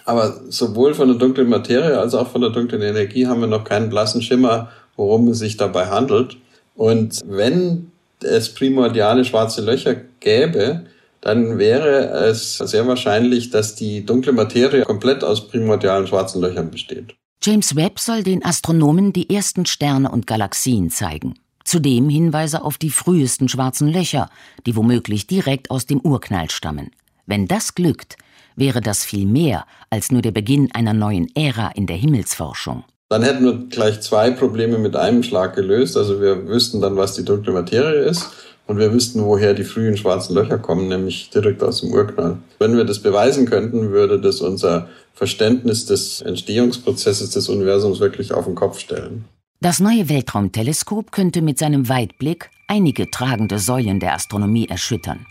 Aber 0.05 0.39
sowohl 0.49 0.93
von 0.93 1.07
der 1.07 1.17
dunklen 1.17 1.49
Materie 1.49 1.99
als 1.99 2.13
auch 2.13 2.29
von 2.29 2.41
der 2.41 2.51
dunklen 2.51 2.81
Energie 2.81 3.25
haben 3.25 3.41
wir 3.41 3.47
noch 3.47 3.63
keinen 3.63 3.89
blassen 3.89 4.21
Schimmer, 4.21 4.71
worum 4.95 5.27
es 5.29 5.39
sich 5.39 5.57
dabei 5.57 5.87
handelt. 5.87 6.37
Und 6.75 7.21
wenn 7.27 7.91
es 8.23 8.53
primordiale 8.53 9.25
schwarze 9.25 9.61
Löcher 9.61 9.95
gäbe, 10.19 10.85
dann 11.25 11.57
wäre 11.57 12.27
es 12.29 12.59
sehr 12.59 12.87
wahrscheinlich, 12.87 13.49
dass 13.49 13.73
die 13.73 14.05
dunkle 14.05 14.31
Materie 14.31 14.83
komplett 14.83 15.23
aus 15.23 15.47
primordialen 15.47 16.05
schwarzen 16.05 16.39
Löchern 16.39 16.69
besteht. 16.69 17.15
James 17.41 17.75
Webb 17.75 17.99
soll 17.99 18.21
den 18.21 18.45
Astronomen 18.45 19.11
die 19.11 19.35
ersten 19.35 19.65
Sterne 19.65 20.11
und 20.11 20.27
Galaxien 20.27 20.91
zeigen. 20.91 21.33
Zudem 21.63 22.09
Hinweise 22.09 22.63
auf 22.63 22.77
die 22.77 22.91
frühesten 22.91 23.49
schwarzen 23.49 23.87
Löcher, 23.87 24.29
die 24.67 24.75
womöglich 24.75 25.25
direkt 25.25 25.71
aus 25.71 25.87
dem 25.87 25.99
Urknall 25.99 26.51
stammen. 26.51 26.91
Wenn 27.25 27.47
das 27.47 27.73
glückt, 27.73 28.17
wäre 28.55 28.81
das 28.81 29.03
viel 29.03 29.25
mehr 29.25 29.65
als 29.89 30.11
nur 30.11 30.21
der 30.21 30.31
Beginn 30.31 30.71
einer 30.73 30.93
neuen 30.93 31.35
Ära 31.35 31.69
in 31.69 31.87
der 31.87 31.97
Himmelsforschung. 31.97 32.83
Dann 33.09 33.23
hätten 33.23 33.45
wir 33.45 33.65
gleich 33.67 33.99
zwei 34.01 34.29
Probleme 34.29 34.77
mit 34.77 34.95
einem 34.95 35.23
Schlag 35.23 35.55
gelöst. 35.55 35.97
Also 35.97 36.21
wir 36.21 36.47
wüssten 36.47 36.81
dann, 36.81 36.97
was 36.97 37.15
die 37.15 37.25
dunkle 37.25 37.53
Materie 37.53 38.03
ist 38.03 38.29
und 38.67 38.77
wir 38.79 38.91
wüssten, 38.91 39.23
woher 39.23 39.53
die 39.53 39.63
frühen 39.63 39.97
schwarzen 39.97 40.35
Löcher 40.35 40.57
kommen, 40.57 40.87
nämlich 40.87 41.29
direkt 41.29 41.61
aus 41.63 41.81
dem 41.81 41.91
Urknall. 41.91 42.37
Wenn 42.59 42.75
wir 42.75 42.83
das 42.83 42.99
beweisen 42.99 43.45
könnten, 43.45 43.91
würde 43.91 44.19
das 44.19 44.41
unser 44.41 44.89
Verständnis 45.13 45.85
des 45.85 46.21
Entstehungsprozesses 46.21 47.29
des 47.31 47.47
Universums 47.49 47.99
wirklich 47.99 48.33
auf 48.33 48.45
den 48.45 48.55
Kopf 48.55 48.79
stellen. 48.79 49.25
Das 49.61 49.79
neue 49.79 50.09
Weltraumteleskop 50.09 51.11
könnte 51.11 51.41
mit 51.41 51.57
seinem 51.57 51.87
Weitblick 51.87 52.49
einige 52.67 53.09
tragende 53.09 53.59
Säulen 53.59 53.99
der 53.99 54.13
Astronomie 54.13 54.67
erschüttern. 54.67 55.25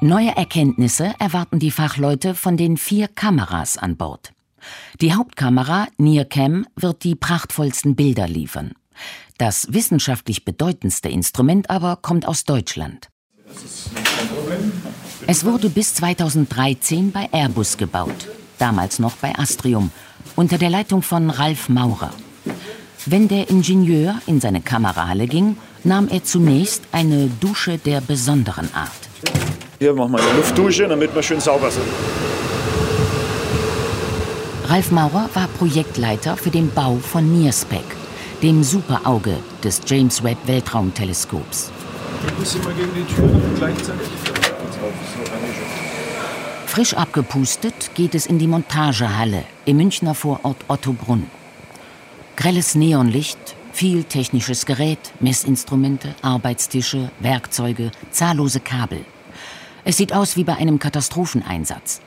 Neue 0.00 0.36
Erkenntnisse 0.36 1.14
erwarten 1.18 1.58
die 1.58 1.70
Fachleute 1.70 2.34
von 2.34 2.58
den 2.58 2.76
vier 2.76 3.08
Kameras 3.08 3.78
an 3.78 3.96
Bord. 3.96 4.34
Die 5.00 5.14
Hauptkamera 5.14 5.88
NIRCam 5.98 6.66
wird 6.76 7.04
die 7.04 7.14
prachtvollsten 7.14 7.96
Bilder 7.96 8.28
liefern. 8.28 8.72
Das 9.38 9.72
wissenschaftlich 9.72 10.44
bedeutendste 10.44 11.08
Instrument 11.08 11.70
aber 11.70 11.96
kommt 11.96 12.26
aus 12.26 12.44
Deutschland. 12.44 13.08
Es 15.26 15.44
wurde 15.44 15.70
bis 15.70 15.94
2013 15.94 17.12
bei 17.12 17.28
Airbus 17.32 17.76
gebaut, 17.76 18.28
damals 18.58 18.98
noch 18.98 19.16
bei 19.16 19.34
Astrium, 19.36 19.90
unter 20.36 20.58
der 20.58 20.70
Leitung 20.70 21.02
von 21.02 21.30
Ralf 21.30 21.68
Maurer. 21.68 22.10
Wenn 23.06 23.28
der 23.28 23.50
Ingenieur 23.50 24.20
in 24.26 24.40
seine 24.40 24.62
Kamerahalle 24.62 25.26
ging, 25.26 25.56
nahm 25.82 26.08
er 26.08 26.24
zunächst 26.24 26.82
eine 26.92 27.28
Dusche 27.40 27.78
der 27.78 28.00
besonderen 28.00 28.72
Art. 28.74 28.90
Hier 29.78 29.94
machen 29.94 30.12
wir 30.12 30.22
eine 30.22 30.38
Luftdusche, 30.38 30.88
damit 30.88 31.14
wir 31.14 31.22
schön 31.22 31.40
sauber 31.40 31.70
sind. 31.70 31.86
Ralf 34.66 34.90
Maurer 34.90 35.28
war 35.34 35.46
Projektleiter 35.48 36.38
für 36.38 36.48
den 36.48 36.70
Bau 36.70 36.96
von 36.96 37.38
NIRSPEC, 37.38 37.84
dem 38.42 38.62
Superauge 38.64 39.36
des 39.62 39.82
James 39.86 40.24
Webb 40.24 40.38
Weltraumteleskops. 40.46 41.70
Frisch 46.66 46.94
abgepustet 46.94 47.90
geht 47.94 48.14
es 48.14 48.24
in 48.24 48.38
die 48.38 48.46
Montagehalle 48.46 49.44
im 49.66 49.76
Münchner 49.76 50.14
Vorort 50.14 50.56
Ottobrunn. 50.68 51.26
Grelles 52.36 52.74
Neonlicht, 52.74 53.54
viel 53.72 54.04
technisches 54.04 54.64
Gerät, 54.64 55.12
Messinstrumente, 55.20 56.14
Arbeitstische, 56.22 57.10
Werkzeuge, 57.20 57.90
zahllose 58.10 58.60
Kabel. 58.60 59.04
Es 59.84 59.98
sieht 59.98 60.14
aus 60.14 60.36
wie 60.36 60.44
bei 60.44 60.56
einem 60.56 60.78
Katastropheneinsatz. 60.78 62.00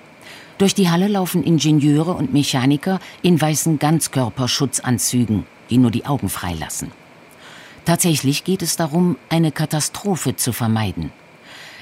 Durch 0.58 0.74
die 0.74 0.90
Halle 0.90 1.08
laufen 1.08 1.44
Ingenieure 1.44 2.14
und 2.14 2.34
Mechaniker 2.34 3.00
in 3.22 3.40
weißen 3.40 3.78
Ganzkörperschutzanzügen, 3.78 5.46
die 5.70 5.78
nur 5.78 5.92
die 5.92 6.06
Augen 6.06 6.30
freilassen. 6.30 6.92
Tatsächlich 7.86 8.44
geht 8.44 8.64
es 8.64 8.76
darum, 8.76 9.18
eine 9.30 9.52
Katastrophe 9.52 10.36
zu 10.36 10.52
vermeiden. 10.52 11.12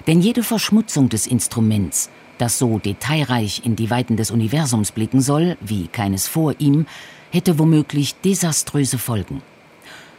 Denn 0.07 0.21
jede 0.21 0.43
Verschmutzung 0.43 1.09
des 1.09 1.25
Instruments, 1.25 2.09
das 2.37 2.59
so 2.59 2.77
detailreich 2.79 3.61
in 3.63 3.75
die 3.77 3.89
Weiten 3.89 4.17
des 4.17 4.29
Universums 4.29 4.91
blicken 4.91 5.21
soll, 5.21 5.57
wie 5.61 5.87
keines 5.87 6.27
vor 6.27 6.53
ihm, 6.59 6.85
hätte 7.31 7.57
womöglich 7.57 8.15
desaströse 8.15 8.97
Folgen. 8.97 9.41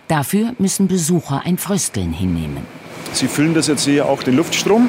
Dafür 0.09 0.55
müssen 0.59 0.89
Besucher 0.89 1.43
ein 1.45 1.59
Frösteln 1.59 2.13
hinnehmen. 2.13 2.67
Sie 3.13 3.29
füllen 3.29 3.55
das 3.55 3.67
jetzt 3.67 3.85
hier 3.85 4.07
auch 4.07 4.23
den 4.23 4.37
Luftstrom. 4.37 4.89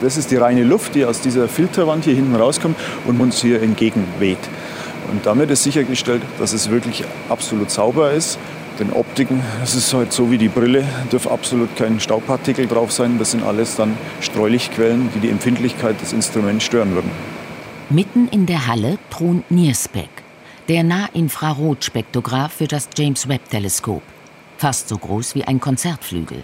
Das 0.00 0.16
ist 0.16 0.30
die 0.30 0.36
reine 0.36 0.64
Luft, 0.64 0.94
die 0.94 1.04
aus 1.04 1.20
dieser 1.20 1.48
Filterwand 1.48 2.04
hier 2.04 2.14
hinten 2.14 2.36
rauskommt 2.36 2.76
und 3.06 3.20
uns 3.20 3.40
hier 3.40 3.62
entgegenweht. 3.62 4.38
Und 5.10 5.26
damit 5.26 5.50
ist 5.50 5.62
sichergestellt, 5.62 6.22
dass 6.38 6.52
es 6.52 6.70
wirklich 6.70 7.04
absolut 7.28 7.70
sauber 7.70 8.12
ist. 8.12 8.38
Den 8.80 8.92
Optiken, 8.92 9.40
das 9.60 9.76
ist 9.76 9.94
halt 9.94 10.12
so 10.12 10.32
wie 10.32 10.38
die 10.38 10.48
Brille, 10.48 10.84
darf 11.10 11.28
absolut 11.28 11.76
kein 11.76 12.00
Staubpartikel 12.00 12.66
drauf 12.66 12.90
sein. 12.90 13.18
Das 13.18 13.30
sind 13.30 13.44
alles 13.44 13.76
dann 13.76 13.96
Streulichtquellen, 14.20 15.10
die 15.14 15.20
die 15.20 15.30
Empfindlichkeit 15.30 16.00
des 16.00 16.12
Instruments 16.12 16.64
stören 16.64 16.94
würden. 16.94 17.10
Mitten 17.90 18.28
in 18.28 18.46
der 18.46 18.66
Halle 18.66 18.98
thront 19.10 19.48
Niersbeck, 19.50 20.08
der 20.68 20.82
Nahinfrarotspektrograph 20.82 22.52
für 22.52 22.66
das 22.66 22.88
James 22.96 23.28
Webb 23.28 23.48
Teleskop, 23.50 24.02
fast 24.56 24.88
so 24.88 24.98
groß 24.98 25.36
wie 25.36 25.44
ein 25.44 25.60
Konzertflügel. 25.60 26.42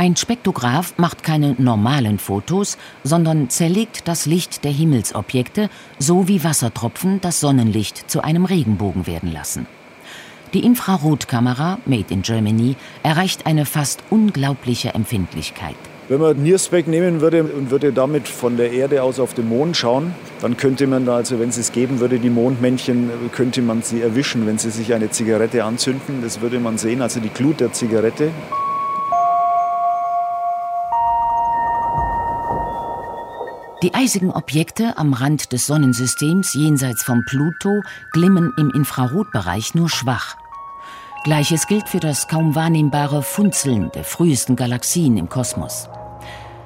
Ein 0.00 0.14
Spektrograph 0.14 0.94
macht 0.96 1.24
keine 1.24 1.56
normalen 1.58 2.20
Fotos, 2.20 2.78
sondern 3.02 3.50
zerlegt 3.50 4.06
das 4.06 4.26
Licht 4.26 4.62
der 4.62 4.70
Himmelsobjekte, 4.70 5.70
so 5.98 6.28
wie 6.28 6.44
Wassertropfen 6.44 7.20
das 7.20 7.40
Sonnenlicht 7.40 8.08
zu 8.08 8.22
einem 8.22 8.44
Regenbogen 8.44 9.08
werden 9.08 9.32
lassen. 9.32 9.66
Die 10.54 10.64
Infrarotkamera, 10.64 11.78
made 11.84 12.14
in 12.14 12.22
Germany, 12.22 12.76
erreicht 13.02 13.44
eine 13.44 13.66
fast 13.66 14.04
unglaubliche 14.08 14.94
Empfindlichkeit. 14.94 15.74
Wenn 16.06 16.20
man 16.20 16.40
Niersbeck 16.40 16.86
nehmen 16.86 17.20
würde 17.20 17.42
und 17.42 17.72
würde 17.72 17.92
damit 17.92 18.28
von 18.28 18.56
der 18.56 18.70
Erde 18.70 19.02
aus 19.02 19.18
auf 19.18 19.34
den 19.34 19.48
Mond 19.48 19.76
schauen, 19.76 20.14
dann 20.40 20.56
könnte 20.56 20.86
man 20.86 21.08
also 21.08 21.40
wenn 21.40 21.48
es 21.48 21.58
es 21.58 21.72
geben 21.72 21.98
würde, 21.98 22.20
die 22.20 22.30
Mondmännchen, 22.30 23.10
könnte 23.32 23.62
man 23.62 23.82
sie 23.82 24.00
erwischen, 24.00 24.46
wenn 24.46 24.58
sie 24.58 24.70
sich 24.70 24.94
eine 24.94 25.10
Zigarette 25.10 25.64
anzünden. 25.64 26.22
Das 26.22 26.40
würde 26.40 26.60
man 26.60 26.78
sehen, 26.78 27.02
also 27.02 27.18
die 27.18 27.30
Glut 27.30 27.58
der 27.58 27.72
Zigarette. 27.72 28.30
Die 33.80 33.94
eisigen 33.94 34.32
Objekte 34.32 34.98
am 34.98 35.12
Rand 35.12 35.52
des 35.52 35.66
Sonnensystems 35.66 36.52
jenseits 36.54 37.04
vom 37.04 37.24
Pluto 37.24 37.82
glimmen 38.10 38.52
im 38.58 38.70
Infrarotbereich 38.74 39.76
nur 39.76 39.88
schwach. 39.88 40.36
Gleiches 41.22 41.68
gilt 41.68 41.88
für 41.88 42.00
das 42.00 42.26
kaum 42.26 42.56
wahrnehmbare 42.56 43.22
Funzeln 43.22 43.92
der 43.94 44.02
frühesten 44.02 44.56
Galaxien 44.56 45.16
im 45.16 45.28
Kosmos. 45.28 45.88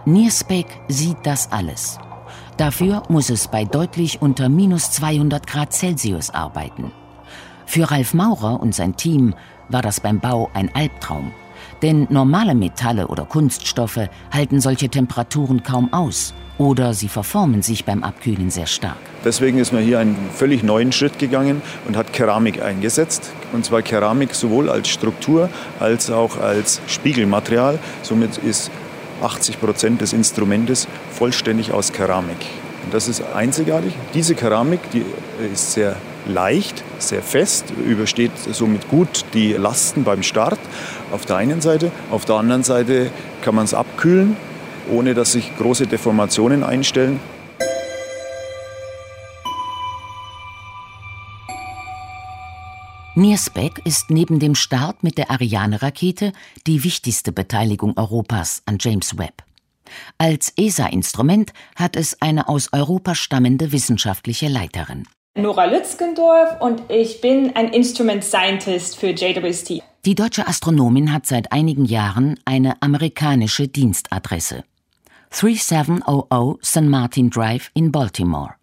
Niersbeck 0.06 0.66
sieht 0.88 1.18
das 1.24 1.52
alles. 1.52 1.98
Dafür 2.56 3.02
muss 3.10 3.28
es 3.28 3.46
bei 3.46 3.66
deutlich 3.66 4.22
unter 4.22 4.48
minus 4.48 4.90
200 4.92 5.46
Grad 5.46 5.74
Celsius 5.74 6.30
arbeiten. 6.30 6.92
Für 7.66 7.90
Ralf 7.90 8.14
Maurer 8.14 8.58
und 8.58 8.74
sein 8.74 8.96
Team 8.96 9.34
war 9.68 9.82
das 9.82 10.00
beim 10.00 10.18
Bau 10.18 10.50
ein 10.54 10.74
Albtraum. 10.74 11.32
Denn 11.80 12.06
normale 12.10 12.54
Metalle 12.54 13.08
oder 13.08 13.24
Kunststoffe 13.24 14.08
halten 14.30 14.60
solche 14.60 14.88
Temperaturen 14.88 15.62
kaum 15.62 15.92
aus 15.92 16.34
oder 16.58 16.94
sie 16.94 17.08
verformen 17.08 17.62
sich 17.62 17.84
beim 17.84 18.04
Abkühlen 18.04 18.50
sehr 18.50 18.66
stark. 18.66 18.96
Deswegen 19.24 19.58
ist 19.58 19.72
man 19.72 19.82
hier 19.82 19.98
einen 19.98 20.16
völlig 20.34 20.62
neuen 20.62 20.92
Schritt 20.92 21.18
gegangen 21.18 21.62
und 21.86 21.96
hat 21.96 22.12
Keramik 22.12 22.62
eingesetzt. 22.62 23.32
Und 23.52 23.64
zwar 23.64 23.82
Keramik 23.82 24.34
sowohl 24.34 24.68
als 24.68 24.88
Struktur 24.88 25.48
als 25.80 26.10
auch 26.10 26.38
als 26.38 26.80
Spiegelmaterial. 26.86 27.78
Somit 28.02 28.38
ist 28.38 28.70
80 29.22 29.60
Prozent 29.60 30.00
des 30.00 30.12
Instrumentes 30.12 30.88
vollständig 31.10 31.72
aus 31.72 31.92
Keramik. 31.92 32.38
Und 32.84 32.92
das 32.92 33.08
ist 33.08 33.22
einzigartig. 33.34 33.92
Diese 34.14 34.34
Keramik, 34.34 34.80
die 34.92 35.04
ist 35.52 35.72
sehr 35.72 35.96
leicht, 36.26 36.82
sehr 36.98 37.22
fest, 37.22 37.66
übersteht 37.84 38.32
somit 38.36 38.88
gut 38.88 39.24
die 39.34 39.52
Lasten 39.52 40.04
beim 40.04 40.22
Start 40.22 40.58
auf 41.12 41.26
der 41.26 41.36
einen 41.36 41.60
Seite. 41.60 41.92
Auf 42.10 42.24
der 42.24 42.36
anderen 42.36 42.64
Seite 42.64 43.10
kann 43.42 43.54
man 43.54 43.64
es 43.64 43.74
abkühlen 43.74 44.36
ohne 44.90 45.14
dass 45.14 45.32
sich 45.32 45.56
große 45.56 45.86
Deformationen 45.86 46.64
einstellen. 46.64 47.20
Niersbeck 53.14 53.82
ist 53.84 54.10
neben 54.10 54.38
dem 54.38 54.54
Start 54.54 55.02
mit 55.02 55.18
der 55.18 55.30
Ariane-Rakete 55.30 56.32
die 56.66 56.82
wichtigste 56.82 57.30
Beteiligung 57.30 57.96
Europas 57.96 58.62
an 58.64 58.78
James 58.80 59.18
Webb. 59.18 59.42
Als 60.16 60.54
ESA-Instrument 60.56 61.52
hat 61.76 61.96
es 61.96 62.22
eine 62.22 62.48
aus 62.48 62.72
Europa 62.72 63.14
stammende 63.14 63.70
wissenschaftliche 63.70 64.48
Leiterin. 64.48 65.06
Nora 65.34 65.66
Lützgendorf 65.66 66.60
und 66.60 66.82
ich 66.88 67.20
bin 67.20 67.54
ein 67.54 67.68
Instrument 67.68 68.24
Scientist 68.24 68.96
für 68.96 69.10
JWST. 69.10 69.82
Die 70.04 70.16
deutsche 70.16 70.48
Astronomin 70.48 71.12
hat 71.12 71.26
seit 71.26 71.52
einigen 71.52 71.84
Jahren 71.84 72.36
eine 72.44 72.82
amerikanische 72.82 73.68
Dienstadresse. 73.68 74.64
3700 75.30 76.58
St. 76.66 76.80
Martin 76.82 77.30
Drive 77.30 77.70
in 77.74 77.92
Baltimore. 77.92 78.54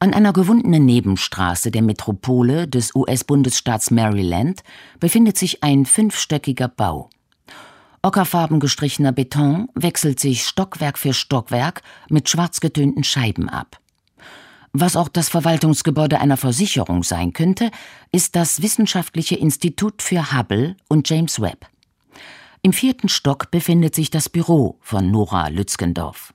An 0.00 0.12
einer 0.14 0.32
gewundenen 0.32 0.84
Nebenstraße 0.86 1.70
der 1.70 1.82
Metropole 1.82 2.66
des 2.66 2.96
US-Bundesstaats 2.96 3.92
Maryland 3.92 4.64
befindet 4.98 5.38
sich 5.38 5.62
ein 5.62 5.86
fünfstöckiger 5.86 6.66
Bau. 6.66 7.10
Ockerfarben 8.02 8.58
gestrichener 8.58 9.12
Beton 9.12 9.68
wechselt 9.76 10.18
sich 10.18 10.42
Stockwerk 10.42 10.98
für 10.98 11.14
Stockwerk 11.14 11.82
mit 12.08 12.28
schwarz 12.28 12.58
getönten 12.58 13.04
Scheiben 13.04 13.48
ab. 13.48 13.78
Was 14.72 14.96
auch 14.96 15.08
das 15.08 15.28
Verwaltungsgebäude 15.28 16.20
einer 16.20 16.36
Versicherung 16.36 17.02
sein 17.02 17.32
könnte, 17.32 17.70
ist 18.12 18.36
das 18.36 18.62
Wissenschaftliche 18.62 19.36
Institut 19.36 20.02
für 20.02 20.32
Hubble 20.32 20.76
und 20.88 21.08
James 21.08 21.40
Webb. 21.40 21.66
Im 22.62 22.72
vierten 22.72 23.08
Stock 23.08 23.50
befindet 23.50 23.94
sich 23.94 24.10
das 24.10 24.28
Büro 24.28 24.78
von 24.80 25.10
Nora 25.10 25.48
Lützgendorf. 25.48 26.32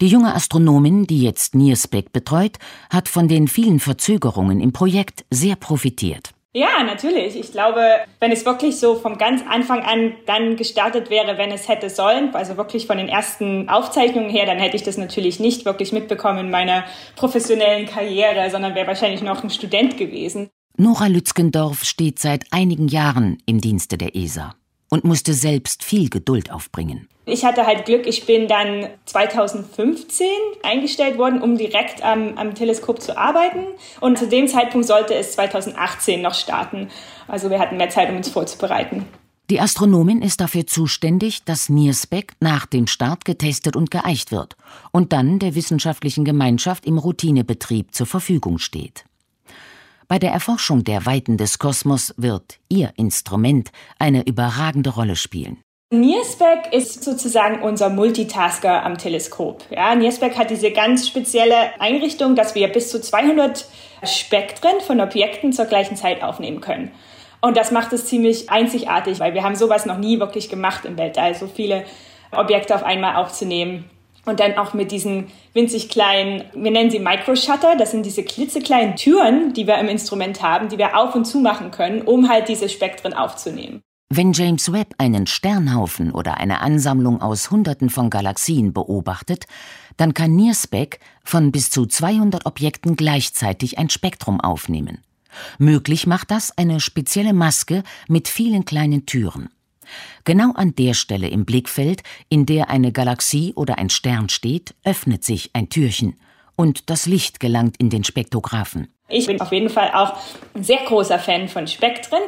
Die 0.00 0.08
junge 0.08 0.34
Astronomin, 0.34 1.06
die 1.06 1.22
jetzt 1.22 1.54
Niersbeck 1.54 2.12
betreut, 2.12 2.58
hat 2.90 3.08
von 3.08 3.28
den 3.28 3.48
vielen 3.48 3.80
Verzögerungen 3.80 4.60
im 4.60 4.72
Projekt 4.72 5.24
sehr 5.30 5.56
profitiert. 5.56 6.35
Ja, 6.56 6.82
natürlich. 6.82 7.38
Ich 7.38 7.52
glaube, 7.52 7.82
wenn 8.18 8.32
es 8.32 8.46
wirklich 8.46 8.78
so 8.78 8.94
vom 8.94 9.18
ganz 9.18 9.42
Anfang 9.46 9.82
an 9.82 10.14
dann 10.24 10.56
gestartet 10.56 11.10
wäre, 11.10 11.36
wenn 11.36 11.50
es 11.50 11.68
hätte 11.68 11.90
sollen, 11.90 12.34
also 12.34 12.56
wirklich 12.56 12.86
von 12.86 12.96
den 12.96 13.10
ersten 13.10 13.68
Aufzeichnungen 13.68 14.30
her, 14.30 14.46
dann 14.46 14.58
hätte 14.58 14.74
ich 14.74 14.82
das 14.82 14.96
natürlich 14.96 15.38
nicht 15.38 15.66
wirklich 15.66 15.92
mitbekommen 15.92 16.38
in 16.38 16.50
meiner 16.50 16.86
professionellen 17.14 17.84
Karriere, 17.84 18.50
sondern 18.50 18.74
wäre 18.74 18.86
wahrscheinlich 18.86 19.20
noch 19.20 19.44
ein 19.44 19.50
Student 19.50 19.98
gewesen. 19.98 20.48
Nora 20.78 21.08
Lützgendorf 21.08 21.84
steht 21.84 22.20
seit 22.20 22.46
einigen 22.52 22.88
Jahren 22.88 23.36
im 23.44 23.60
Dienste 23.60 23.98
der 23.98 24.16
ESA 24.16 24.54
und 24.88 25.04
musste 25.04 25.34
selbst 25.34 25.84
viel 25.84 26.08
Geduld 26.08 26.50
aufbringen. 26.50 27.06
Ich 27.28 27.44
hatte 27.44 27.66
halt 27.66 27.86
Glück, 27.86 28.06
ich 28.06 28.24
bin 28.24 28.46
dann 28.46 28.86
2015 29.04 30.28
eingestellt 30.62 31.18
worden, 31.18 31.42
um 31.42 31.58
direkt 31.58 32.04
am, 32.04 32.38
am, 32.38 32.54
Teleskop 32.54 33.02
zu 33.02 33.18
arbeiten. 33.18 33.66
Und 34.00 34.16
zu 34.16 34.28
dem 34.28 34.46
Zeitpunkt 34.46 34.86
sollte 34.86 35.12
es 35.14 35.32
2018 35.32 36.22
noch 36.22 36.34
starten. 36.34 36.88
Also 37.26 37.50
wir 37.50 37.58
hatten 37.58 37.78
mehr 37.78 37.90
Zeit, 37.90 38.10
um 38.10 38.16
uns 38.16 38.28
vorzubereiten. 38.28 39.06
Die 39.50 39.60
Astronomin 39.60 40.22
ist 40.22 40.40
dafür 40.40 40.68
zuständig, 40.68 41.42
dass 41.44 41.68
Niersbeck 41.68 42.34
nach 42.38 42.64
dem 42.64 42.86
Start 42.86 43.24
getestet 43.24 43.74
und 43.74 43.90
geeicht 43.90 44.30
wird 44.30 44.56
und 44.92 45.12
dann 45.12 45.40
der 45.40 45.56
wissenschaftlichen 45.56 46.24
Gemeinschaft 46.24 46.86
im 46.86 46.96
Routinebetrieb 46.96 47.92
zur 47.92 48.06
Verfügung 48.06 48.58
steht. 48.58 49.04
Bei 50.06 50.20
der 50.20 50.30
Erforschung 50.30 50.84
der 50.84 51.06
Weiten 51.06 51.36
des 51.36 51.58
Kosmos 51.58 52.14
wird 52.16 52.58
Ihr 52.68 52.92
Instrument 52.96 53.72
eine 53.98 54.24
überragende 54.24 54.90
Rolle 54.90 55.16
spielen. 55.16 55.58
Niersbeck 55.92 56.72
ist 56.72 57.04
sozusagen 57.04 57.62
unser 57.62 57.90
Multitasker 57.90 58.84
am 58.84 58.98
Teleskop. 58.98 59.62
Ja, 59.70 59.94
Niersbeck 59.94 60.36
hat 60.36 60.50
diese 60.50 60.72
ganz 60.72 61.06
spezielle 61.06 61.80
Einrichtung, 61.80 62.34
dass 62.34 62.56
wir 62.56 62.66
bis 62.66 62.90
zu 62.90 63.00
200 63.00 63.68
Spektren 64.02 64.80
von 64.80 65.00
Objekten 65.00 65.52
zur 65.52 65.66
gleichen 65.66 65.94
Zeit 65.94 66.24
aufnehmen 66.24 66.60
können. 66.60 66.90
Und 67.40 67.56
das 67.56 67.70
macht 67.70 67.92
es 67.92 68.06
ziemlich 68.06 68.50
einzigartig, 68.50 69.20
weil 69.20 69.34
wir 69.34 69.44
haben 69.44 69.54
sowas 69.54 69.86
noch 69.86 69.98
nie 69.98 70.18
wirklich 70.18 70.48
gemacht 70.48 70.84
im 70.84 70.98
Weltall, 70.98 71.36
so 71.36 71.46
viele 71.46 71.84
Objekte 72.32 72.74
auf 72.74 72.82
einmal 72.82 73.14
aufzunehmen. 73.14 73.88
Und 74.24 74.40
dann 74.40 74.58
auch 74.58 74.74
mit 74.74 74.90
diesen 74.90 75.28
winzig 75.52 75.88
kleinen, 75.88 76.46
wir 76.52 76.72
nennen 76.72 76.90
sie 76.90 76.98
Microshutter, 76.98 77.76
das 77.76 77.92
sind 77.92 78.04
diese 78.04 78.24
klitzekleinen 78.24 78.96
Türen, 78.96 79.52
die 79.52 79.68
wir 79.68 79.78
im 79.78 79.88
Instrument 79.88 80.42
haben, 80.42 80.68
die 80.68 80.78
wir 80.78 80.98
auf 80.98 81.14
und 81.14 81.26
zu 81.26 81.38
machen 81.38 81.70
können, 81.70 82.02
um 82.02 82.28
halt 82.28 82.48
diese 82.48 82.68
Spektren 82.68 83.14
aufzunehmen. 83.14 83.82
Wenn 84.08 84.32
James 84.32 84.70
Webb 84.70 84.94
einen 84.98 85.26
Sternhaufen 85.26 86.12
oder 86.12 86.36
eine 86.36 86.60
Ansammlung 86.60 87.20
aus 87.20 87.50
Hunderten 87.50 87.90
von 87.90 88.08
Galaxien 88.08 88.72
beobachtet, 88.72 89.46
dann 89.96 90.14
kann 90.14 90.36
NIRSPEC 90.36 91.00
von 91.24 91.50
bis 91.50 91.70
zu 91.70 91.86
200 91.86 92.46
Objekten 92.46 92.94
gleichzeitig 92.94 93.78
ein 93.78 93.90
Spektrum 93.90 94.40
aufnehmen. 94.40 94.98
Möglich 95.58 96.06
macht 96.06 96.30
das 96.30 96.56
eine 96.56 96.78
spezielle 96.78 97.32
Maske 97.32 97.82
mit 98.06 98.28
vielen 98.28 98.64
kleinen 98.64 99.06
Türen. 99.06 99.48
Genau 100.22 100.52
an 100.52 100.76
der 100.76 100.94
Stelle 100.94 101.28
im 101.28 101.44
Blickfeld, 101.44 102.04
in 102.28 102.46
der 102.46 102.70
eine 102.70 102.92
Galaxie 102.92 103.54
oder 103.54 103.76
ein 103.78 103.90
Stern 103.90 104.28
steht, 104.28 104.76
öffnet 104.84 105.24
sich 105.24 105.50
ein 105.52 105.68
Türchen 105.68 106.14
und 106.54 106.90
das 106.90 107.06
Licht 107.06 107.40
gelangt 107.40 107.76
in 107.78 107.90
den 107.90 108.04
Spektrographen. 108.04 108.86
Ich 109.08 109.26
bin 109.26 109.40
auf 109.40 109.52
jeden 109.52 109.70
Fall 109.70 109.90
auch 109.92 110.14
ein 110.54 110.64
sehr 110.64 110.84
großer 110.84 111.18
Fan 111.18 111.48
von 111.48 111.66
Spektren, 111.66 112.20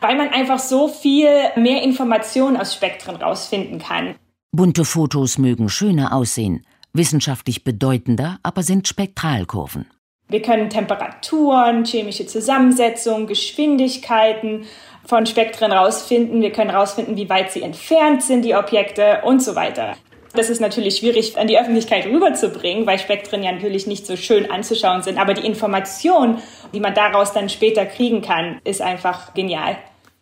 weil 0.00 0.16
man 0.16 0.30
einfach 0.30 0.58
so 0.58 0.88
viel 0.88 1.28
mehr 1.56 1.82
Informationen 1.82 2.56
aus 2.56 2.74
Spektren 2.74 3.16
rausfinden 3.16 3.78
kann. 3.78 4.14
Bunte 4.50 4.84
Fotos 4.84 5.38
mögen 5.38 5.68
schöner 5.68 6.14
aussehen, 6.14 6.66
wissenschaftlich 6.92 7.64
bedeutender 7.64 8.38
aber 8.42 8.62
sind 8.62 8.88
Spektralkurven. 8.88 9.86
Wir 10.28 10.40
können 10.40 10.70
Temperaturen, 10.70 11.84
chemische 11.84 12.26
Zusammensetzung, 12.26 13.26
Geschwindigkeiten 13.26 14.64
von 15.04 15.26
Spektren 15.26 15.72
rausfinden. 15.72 16.40
Wir 16.40 16.52
können 16.52 16.70
rausfinden, 16.70 17.16
wie 17.16 17.28
weit 17.28 17.52
sie 17.52 17.60
entfernt 17.60 18.22
sind, 18.22 18.42
die 18.42 18.54
Objekte 18.54 19.20
und 19.24 19.42
so 19.42 19.54
weiter. 19.54 19.94
Das 20.34 20.48
ist 20.48 20.60
natürlich 20.60 20.96
schwierig 20.96 21.36
an 21.36 21.46
die 21.46 21.58
Öffentlichkeit 21.58 22.06
rüberzubringen, 22.06 22.86
weil 22.86 22.98
Spektren 22.98 23.42
ja 23.42 23.52
natürlich 23.52 23.86
nicht 23.86 24.06
so 24.06 24.16
schön 24.16 24.50
anzuschauen 24.50 25.02
sind. 25.02 25.18
Aber 25.18 25.34
die 25.34 25.46
Information, 25.46 26.38
die 26.72 26.80
man 26.80 26.94
daraus 26.94 27.32
dann 27.32 27.50
später 27.50 27.84
kriegen 27.84 28.22
kann, 28.22 28.60
ist 28.64 28.80
einfach 28.80 29.34
genial. 29.34 29.76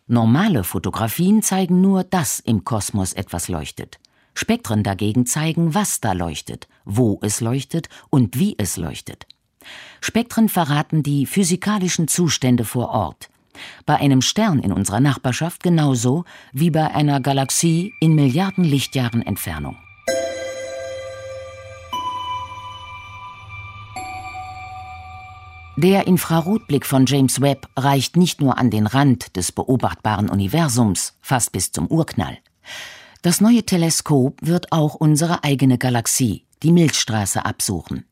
Normale 0.07 0.65
Fotografien 0.65 1.41
zeigen 1.41 1.79
nur, 1.79 2.03
dass 2.03 2.41
im 2.41 2.65
Kosmos 2.65 3.13
etwas 3.13 3.47
leuchtet. 3.47 3.99
Spektren 4.33 4.83
dagegen 4.83 5.25
zeigen, 5.25 5.73
was 5.73 6.01
da 6.01 6.11
leuchtet, 6.11 6.67
wo 6.83 7.19
es 7.21 7.39
leuchtet 7.39 7.87
und 8.09 8.37
wie 8.37 8.55
es 8.57 8.75
leuchtet. 8.75 9.25
Spektren 10.01 10.49
verraten 10.49 11.03
die 11.03 11.25
physikalischen 11.25 12.07
Zustände 12.09 12.65
vor 12.65 12.89
Ort. 12.89 13.29
Bei 13.85 13.95
einem 13.95 14.21
Stern 14.21 14.59
in 14.59 14.73
unserer 14.73 14.99
Nachbarschaft 14.99 15.63
genauso 15.63 16.25
wie 16.51 16.71
bei 16.71 16.93
einer 16.93 17.21
Galaxie 17.21 17.93
in 18.01 18.15
Milliarden 18.15 18.63
Lichtjahren 18.63 19.21
Entfernung. 19.21 19.77
Der 25.77 26.05
Infrarotblick 26.05 26.85
von 26.85 27.05
James 27.05 27.39
Webb 27.39 27.67
reicht 27.77 28.17
nicht 28.17 28.41
nur 28.41 28.57
an 28.57 28.69
den 28.69 28.87
Rand 28.87 29.37
des 29.37 29.53
beobachtbaren 29.53 30.29
Universums, 30.29 31.17
fast 31.21 31.53
bis 31.53 31.71
zum 31.71 31.87
Urknall. 31.87 32.37
Das 33.21 33.39
neue 33.39 33.63
Teleskop 33.63 34.37
wird 34.41 34.73
auch 34.73 34.95
unsere 34.95 35.45
eigene 35.45 35.77
Galaxie, 35.77 36.45
die 36.61 36.73
Milchstraße, 36.73 37.45
absuchen. 37.45 38.05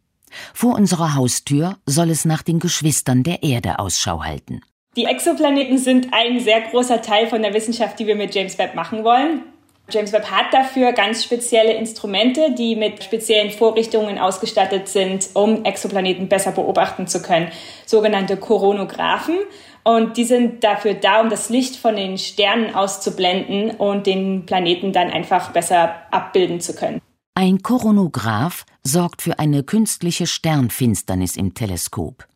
Vor 0.54 0.76
unserer 0.76 1.16
Haustür 1.16 1.78
soll 1.86 2.12
es 2.12 2.24
nach 2.24 2.44
den 2.44 2.60
Geschwistern 2.60 3.24
der 3.24 3.44
Erde 3.44 3.80
Ausschau 3.80 4.24
halten. 4.24 4.62
Die 4.96 5.06
Exoplaneten 5.06 5.78
sind 5.78 6.14
ein 6.14 6.40
sehr 6.40 6.62
großer 6.62 7.02
Teil 7.02 7.28
von 7.28 7.42
der 7.42 7.54
Wissenschaft, 7.54 8.00
die 8.00 8.08
wir 8.08 8.16
mit 8.16 8.34
James 8.34 8.58
Webb 8.58 8.74
machen 8.74 9.04
wollen. 9.04 9.44
James 9.92 10.12
Webb 10.14 10.30
hat 10.30 10.54
dafür 10.54 10.94
ganz 10.94 11.24
spezielle 11.24 11.74
Instrumente, 11.74 12.54
die 12.58 12.76
mit 12.76 13.04
speziellen 13.04 13.52
Vorrichtungen 13.52 14.18
ausgestattet 14.18 14.88
sind, 14.88 15.30
um 15.34 15.66
Exoplaneten 15.66 16.28
besser 16.28 16.52
beobachten 16.52 17.08
zu 17.08 17.22
können, 17.22 17.52
sogenannte 17.86 18.38
Koronographen. 18.38 19.38
Und 19.84 20.18
die 20.18 20.26
sind 20.26 20.64
dafür 20.64 20.94
da, 20.94 21.22
um 21.22 21.30
das 21.30 21.50
Licht 21.50 21.76
von 21.76 21.96
den 21.96 22.18
Sternen 22.18 22.76
auszublenden 22.76 23.72
und 23.72 24.06
den 24.08 24.46
Planeten 24.46 24.94
dann 24.94 25.10
einfach 25.10 25.52
besser 25.52 25.96
abbilden 26.12 26.60
zu 26.60 26.76
können. 26.76 27.02
Ein 27.36 27.64
Koronograph 27.64 28.66
sorgt 28.84 29.22
für 29.22 29.40
eine 29.40 29.64
künstliche 29.64 30.28
Sternfinsternis 30.28 31.38
im 31.38 31.54
Teleskop. 31.54 32.28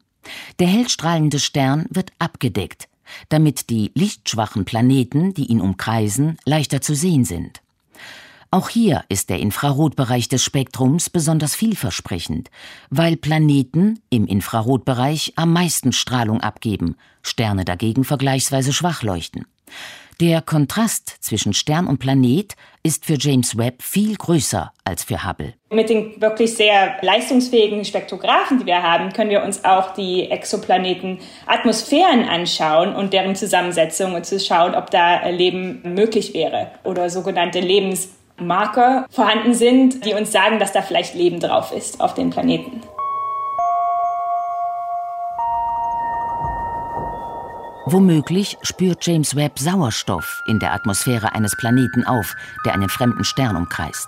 Der 0.60 0.68
hellstrahlende 0.68 1.40
Stern 1.40 1.86
wird 1.90 2.12
abgedeckt, 2.20 2.88
damit 3.30 3.70
die 3.70 3.92
lichtschwachen 3.96 4.66
Planeten, 4.66 5.34
die 5.34 5.46
ihn 5.46 5.62
umkreisen, 5.62 6.38
leichter 6.46 6.82
zu 6.82 6.96
sehen 6.96 7.26
sind. 7.26 7.62
Auch 8.54 8.70
hier 8.70 9.04
ist 9.10 9.32
der 9.32 9.40
Infrarotbereich 9.40 10.30
des 10.30 10.44
Spektrums 10.44 11.10
besonders 11.10 11.56
vielversprechend, 11.56 12.52
weil 12.92 13.18
Planeten 13.18 14.00
im 14.12 14.28
Infrarotbereich 14.28 15.34
am 15.38 15.52
meisten 15.52 15.92
Strahlung 15.92 16.40
abgeben, 16.42 16.96
Sterne 17.24 17.66
dagegen 17.66 18.04
vergleichsweise 18.04 18.72
schwach 18.72 19.02
leuchten. 19.02 19.48
Der 20.22 20.42
Kontrast 20.42 21.18
zwischen 21.22 21.54
Stern 21.54 21.88
und 21.88 21.98
Planet 21.98 22.54
ist 22.84 23.06
für 23.06 23.16
James 23.18 23.58
Webb 23.58 23.82
viel 23.82 24.16
größer 24.16 24.72
als 24.84 25.04
für 25.04 25.28
Hubble. 25.28 25.54
Mit 25.72 25.90
den 25.90 26.22
wirklich 26.22 26.54
sehr 26.54 26.98
leistungsfähigen 27.02 27.84
Spektrographen, 27.84 28.60
die 28.60 28.66
wir 28.66 28.84
haben, 28.84 29.12
können 29.12 29.32
wir 29.32 29.44
uns 29.44 29.66
auch 29.66 29.94
die 29.94 30.30
Exoplaneten 30.30 31.20
Atmosphären 31.48 32.26
anschauen 32.26 32.96
und 32.96 33.14
deren 33.14 33.36
Zusammensetzung 33.36 34.14
und 34.14 34.26
zu 34.26 34.40
schauen, 34.40 34.76
ob 34.76 34.92
da 34.92 35.28
Leben 35.30 35.82
möglich 35.84 36.34
wäre 36.34 36.72
oder 36.84 37.10
sogenannte 37.10 37.60
Lebensmarker 37.60 39.08
vorhanden 39.10 39.56
sind, 39.56 40.06
die 40.06 40.14
uns 40.14 40.32
sagen, 40.32 40.60
dass 40.60 40.74
da 40.74 40.84
vielleicht 40.84 41.16
Leben 41.16 41.40
drauf 41.40 41.72
ist 41.72 42.00
auf 42.00 42.14
den 42.14 42.30
Planeten. 42.30 42.82
Womöglich 47.86 48.58
spürt 48.62 49.06
James 49.06 49.36
Webb 49.36 49.60
Sauerstoff 49.60 50.42
in 50.46 50.58
der 50.60 50.74
Atmosphäre 50.74 51.36
eines 51.36 51.58
Planeten 51.58 52.06
auf, 52.06 52.34
der 52.66 52.74
einen 52.74 52.88
fremden 52.88 53.26
Stern 53.26 53.58
umkreist. 53.58 54.08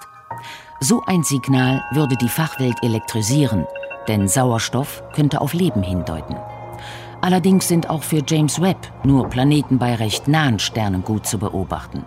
So 0.80 1.04
ein 1.08 1.24
Signal 1.24 1.84
würde 1.92 2.16
die 2.16 2.30
Fachwelt 2.30 2.78
elektrisieren, 2.84 3.68
denn 4.08 4.30
Sauerstoff 4.30 5.04
könnte 5.14 5.42
auf 5.42 5.54
Leben 5.54 5.84
hindeuten. 5.84 6.38
Allerdings 7.20 7.68
sind 7.68 7.90
auch 7.90 8.04
für 8.04 8.22
James 8.26 8.62
Webb 8.62 8.78
nur 9.04 9.28
Planeten 9.30 9.78
bei 9.78 9.96
recht 9.96 10.30
nahen 10.30 10.60
Sternen 10.60 11.04
gut 11.04 11.26
zu 11.28 11.38
beobachten. 11.38 12.06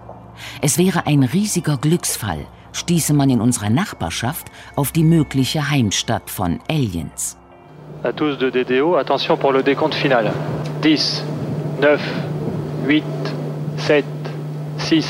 Es 0.62 0.78
wäre 0.78 1.06
ein 1.06 1.22
riesiger 1.22 1.76
Glücksfall, 1.76 2.46
stieße 2.72 3.12
man 3.12 3.28
in 3.28 3.42
unserer 3.42 3.68
Nachbarschaft 3.70 4.46
auf 4.74 4.90
die 4.92 5.04
mögliche 5.04 5.68
Heimstatt 5.68 6.30
von 6.30 6.60
Aliens. 6.70 7.36
À 8.04 8.12
tous 8.12 8.38
de 8.38 8.50
DDO, 8.50 8.96
attention 8.96 9.36
pour 9.36 9.52
le 9.52 9.62
décompte 9.62 9.96
final. 9.96 10.32
10, 10.82 11.24
9, 11.80 12.00
8, 12.88 13.04
7, 13.76 14.04
6, 14.78 15.06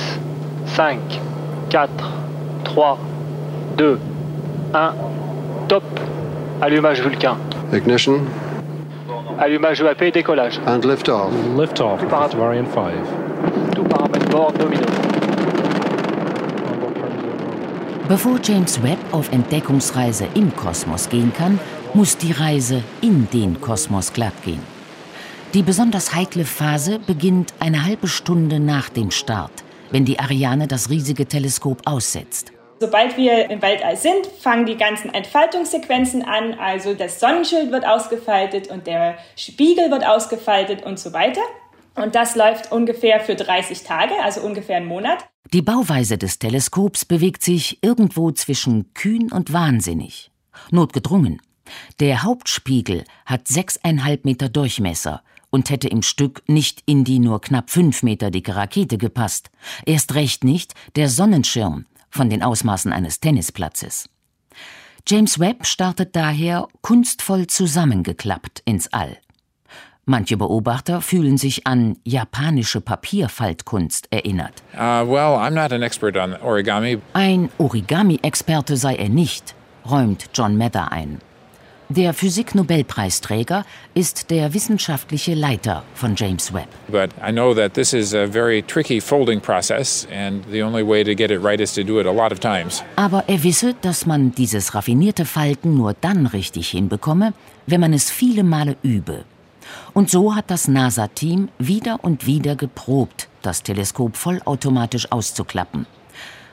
5, 0.67 1.01
4, 1.71 1.89
3, 2.65 2.99
2, 3.77 3.99
1. 4.73 4.95
Top. 5.69 5.83
Allumage 6.61 7.03
Vulcain. 7.03 7.37
Ignition. 7.73 8.27
Allumage 9.39 9.81
EAP, 9.81 10.13
décollage. 10.13 10.59
And 10.67 10.85
lift 10.85 11.09
off. 11.09 11.33
Lift 11.57 11.81
off. 11.81 12.01
Varian 12.35 12.67
5. 12.67 12.93
Tout 13.75 13.85
paramètre 13.85 14.29
bord 14.31 14.59
nomino. 14.59 14.85
Bevor 18.09 18.39
James 18.43 18.83
Webb 18.83 18.99
auf 19.13 19.31
Entdeckungsreise 19.33 20.27
im 20.35 20.55
Kosmos 20.57 21.09
gehen 21.09 21.33
kann, 21.33 21.59
muss 21.95 22.17
die 22.17 22.33
Reise 22.33 22.83
in 23.01 23.29
den 23.33 23.61
Kosmos 23.61 24.13
glatt 24.13 24.43
gehen. 24.45 24.78
Die 25.55 25.63
besonders 25.63 26.15
heikle 26.15 26.45
Phase 26.45 26.99
beginnt 26.99 27.55
eine 27.59 27.87
halbe 27.87 28.07
Stunde 28.07 28.61
nach 28.61 28.91
dem 28.91 29.11
Start, 29.11 29.51
wenn 29.91 30.05
die 30.05 30.21
Ariane 30.21 30.69
das 30.69 30.91
riesige 30.91 31.25
Teleskop 31.25 31.81
aussetzt. 31.87 32.53
Sobald 32.81 33.17
wir 33.17 33.49
im 33.49 33.63
Weltall 33.63 33.97
sind, 33.97 34.27
fangen 34.41 34.67
die 34.67 34.77
ganzen 34.77 35.13
Entfaltungssequenzen 35.13 36.23
an. 36.23 36.53
Also 36.53 36.93
das 36.93 37.19
Sonnenschild 37.19 37.73
wird 37.73 37.87
ausgefaltet 37.87 38.69
und 38.69 38.87
der 38.87 39.17
Spiegel 39.37 39.91
wird 39.91 40.07
ausgefaltet 40.07 40.85
und 40.85 40.99
so 40.99 41.15
weiter. 41.15 41.41
Und 41.95 42.15
das 42.15 42.37
läuft 42.37 42.71
ungefähr 42.71 43.19
für 43.19 43.35
30 43.35 43.85
Tage, 43.85 44.13
also 44.23 44.43
ungefähr 44.43 44.77
einen 44.77 44.87
Monat. 44.87 45.25
Die 45.55 45.63
Bauweise 45.63 46.19
des 46.19 46.39
Teleskops 46.39 47.07
bewegt 47.07 47.43
sich 47.43 47.79
irgendwo 47.81 48.33
zwischen 48.33 48.93
kühn 48.93 49.33
und 49.33 49.51
wahnsinnig. 49.55 50.31
Notgedrungen. 50.71 51.41
Der 52.01 52.23
Hauptspiegel 52.23 53.05
hat 53.25 53.49
sechseinhalb 53.49 54.27
Meter 54.27 54.49
Durchmesser 54.51 55.23
und 55.51 55.71
hätte 55.71 55.89
im 55.89 56.03
Stück 56.03 56.43
nicht 56.47 56.83
in 56.87 57.05
die 57.05 57.19
nur 57.19 57.41
knapp 57.41 57.71
fünf 57.71 58.03
Meter 58.03 58.31
dicke 58.31 58.57
Rakete 58.57 58.99
gepasst. 58.99 59.51
Erst 59.87 60.15
recht 60.15 60.45
nicht 60.45 60.75
der 60.97 61.09
Sonnenschirm 61.09 61.87
von 62.11 62.31
den 62.31 62.43
Ausmaßen 62.43 62.93
eines 62.93 63.21
Tennisplatzes. 63.21 64.09
James 65.07 65.39
Webb 65.39 65.67
startet 65.67 66.15
daher 66.17 66.69
kunstvoll 66.83 67.47
zusammengeklappt 67.47 68.63
ins 68.65 68.93
All. 68.93 69.17
Manche 70.05 70.39
Beobachter 70.39 71.03
fühlen 71.03 71.37
sich 71.37 71.67
an 71.67 71.99
japanische 72.03 72.81
Papierfaltkunst 72.81 74.09
erinnert. 74.11 74.63
Uh, 74.73 75.07
well, 75.07 75.37
I'm 75.37 75.51
not 75.51 75.71
an 75.71 75.83
expert 75.83 76.17
on 76.17 76.35
origami. 76.35 76.99
Ein 77.13 77.51
Origami-Experte 77.59 78.79
sei 78.79 78.97
er 78.97 79.11
nicht, 79.11 79.55
räumt 79.89 80.31
John 80.33 80.57
Mather 80.57 80.93
ein. 80.93 81.21
Der 81.91 82.13
Physik-Nobelpreisträger 82.13 83.65
ist 83.95 84.29
der 84.29 84.53
wissenschaftliche 84.53 85.33
Leiter 85.33 85.85
von 85.95 86.15
James 86.15 86.53
Webb. 86.53 86.69
But 86.89 87.13
I 87.27 87.33
know 87.33 87.55
that 87.55 87.73
this 87.73 87.95
is 87.95 88.13
a 88.13 88.27
very 88.27 88.63
tricky 88.63 89.01
folding 89.01 89.41
process 89.41 90.07
and 90.15 90.45
the 90.53 90.63
only 90.63 90.87
way 90.87 91.03
to 91.03 91.15
get 91.15 91.31
it 91.31 91.43
right 91.43 91.59
is 91.59 91.73
to 91.73 91.83
do 91.83 91.99
it 91.99 92.07
a 92.07 92.13
lot 92.13 92.31
of 92.31 92.41
times. 92.41 92.85
Aber 92.97 93.25
er 93.27 93.43
wisse, 93.43 93.75
dass 93.81 94.05
man 94.05 94.33
dieses 94.33 94.75
raffinierte 94.75 95.25
Falten 95.25 95.79
nur 95.79 95.95
dann 95.99 96.27
richtig 96.27 96.69
hinbekomme, 96.69 97.33
wenn 97.67 97.81
man 97.81 97.95
es 97.95 98.11
viele 98.11 98.45
Male 98.45 98.77
übe. 98.83 99.25
Und 99.95 100.11
so 100.11 100.35
hat 100.35 100.51
das 100.51 100.69
NASA-Team 100.69 101.49
wieder 101.59 102.01
und 102.05 102.27
wieder 102.27 102.55
geprobt, 102.55 103.29
das 103.41 103.63
Teleskop 103.63 104.15
vollautomatisch 104.15 105.11
auszuklappen. 105.11 105.87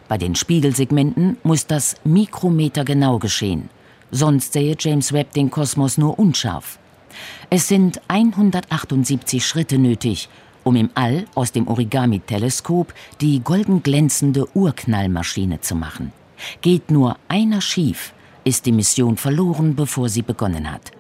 Bei 0.08 0.18
den 0.18 0.36
Spiegelsegmenten 0.36 1.36
muss 1.44 1.68
das 1.68 1.96
mikrometergenau 2.06 3.20
geschehen 3.20 3.70
sonst 4.12 4.54
sähe 4.54 4.76
James 4.80 5.14
Webb 5.14 5.34
den 5.34 5.50
Kosmos 5.50 5.98
nur 5.98 6.18
unscharf. 6.20 6.80
Es 7.50 7.68
sind 7.68 8.02
178 8.08 9.46
Schritte 9.46 9.78
nötig, 9.78 10.30
um 10.64 10.76
im 10.76 10.90
All 10.96 11.26
aus 11.36 11.52
dem 11.52 11.68
Origami-Teleskop 11.68 12.94
die 13.22 13.40
golden 13.40 13.84
glänzende 13.84 14.48
Urknallmaschine 14.56 15.62
zu 15.62 15.76
machen. 15.76 16.12
Geht 16.62 16.92
nur 16.92 17.18
einer 17.28 17.62
schief, 17.62 18.14
ist 18.46 18.68
die 18.68 18.72
Mission 18.72 19.18
verloren, 19.18 19.76
bevor 19.76 20.08
sie 20.08 20.22
begonnen 20.22 20.72
hat. 20.72 20.92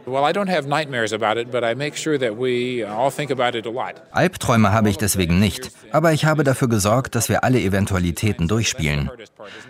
Albträume 4.12 4.74
habe 4.74 4.90
ich 4.90 4.98
deswegen 4.98 5.40
nicht, 5.40 5.72
aber 5.92 6.12
ich 6.12 6.26
habe 6.26 6.44
dafür 6.44 6.68
gesorgt, 6.68 7.14
dass 7.14 7.30
wir 7.30 7.44
alle 7.44 7.62
Eventualitäten 7.62 8.48
durchspielen. 8.48 9.12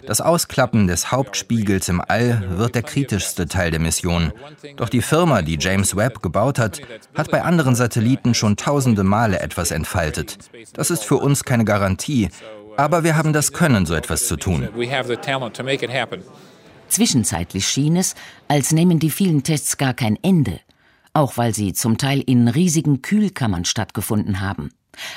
Das 0.07 0.21
Ausklappen 0.21 0.87
des 0.87 1.11
Hauptspiegels 1.11 1.89
im 1.89 2.01
All 2.07 2.41
wird 2.57 2.75
der 2.75 2.83
kritischste 2.83 3.45
Teil 3.47 3.71
der 3.71 3.81
Mission. 3.81 4.31
Doch 4.77 4.87
die 4.87 5.01
Firma, 5.01 5.41
die 5.41 5.57
James 5.59 5.97
Webb 5.97 6.21
gebaut 6.21 6.59
hat, 6.59 6.81
hat 7.13 7.29
bei 7.29 7.41
anderen 7.41 7.75
Satelliten 7.75 8.33
schon 8.33 8.55
tausende 8.55 9.03
Male 9.03 9.41
etwas 9.41 9.71
entfaltet. 9.71 10.37
Das 10.73 10.91
ist 10.91 11.03
für 11.03 11.17
uns 11.17 11.43
keine 11.43 11.65
Garantie, 11.65 12.29
aber 12.77 13.03
wir 13.03 13.17
haben 13.17 13.33
das 13.33 13.51
Können, 13.51 13.85
so 13.85 13.95
etwas 13.95 14.27
zu 14.27 14.37
tun. 14.37 14.69
Zwischenzeitlich 16.87 17.67
schien 17.67 17.95
es, 17.95 18.15
als 18.47 18.71
nähmen 18.71 18.99
die 18.99 19.09
vielen 19.09 19.43
Tests 19.43 19.77
gar 19.77 19.93
kein 19.93 20.17
Ende, 20.21 20.59
auch 21.13 21.37
weil 21.37 21.53
sie 21.53 21.73
zum 21.73 21.97
Teil 21.97 22.21
in 22.21 22.47
riesigen 22.47 23.01
Kühlkammern 23.01 23.65
stattgefunden 23.65 24.39
haben. 24.39 24.69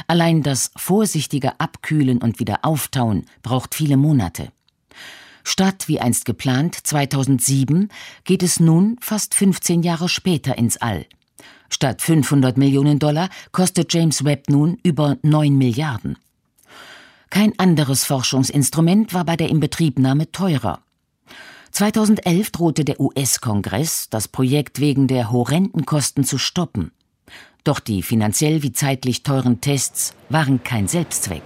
Allein 0.07 0.43
das 0.43 0.71
vorsichtige 0.77 1.61
Abkühlen 1.61 2.19
und 2.19 2.41
wieder 2.41 2.65
Auftauen 2.65 3.27
braucht 3.43 3.75
viele 3.75 3.97
Monate. 3.97 4.51
Statt 5.45 5.89
wie 5.89 6.01
einst 6.01 6.25
geplant 6.25 6.75
2007 6.75 7.89
geht 8.25 8.43
es 8.43 8.61
nun 8.61 8.97
fast 9.01 9.35
15 9.35 9.83
Jahre 9.83 10.09
später 10.09 10.59
ins 10.59 10.77
All. 10.77 11.07
Statt 11.71 12.03
500 12.03 12.57
Millionen 12.57 12.99
Dollar 12.99 13.29
kostet 13.53 13.93
James 13.93 14.25
Webb 14.25 14.49
nun 14.49 14.79
über 14.83 15.17
9 15.23 15.57
Milliarden. 15.57 16.19
Kein 17.31 17.59
anderes 17.59 18.05
Forschungsinstrument 18.05 19.13
war 19.13 19.25
bei 19.25 19.37
der 19.37 19.51
Inbetriebnahme 19.51 20.33
teurer. 20.33 20.81
2011 21.73 22.51
drohte 22.51 22.85
der 22.85 23.01
US-Kongress, 23.01 24.09
das 24.11 24.29
Projekt 24.29 24.81
wegen 24.81 25.07
der 25.07 25.31
horrenden 25.31 25.87
Kosten 25.87 26.25
zu 26.25 26.39
stoppen. 26.39 26.93
Doch 27.65 27.81
die 27.81 28.03
finanziell 28.03 28.63
wie 28.63 28.73
zeitlich 28.73 29.23
teuren 29.23 29.61
Tests 29.61 30.15
waren 30.29 30.63
kein 30.65 30.89
Selbstzweck. 30.89 31.43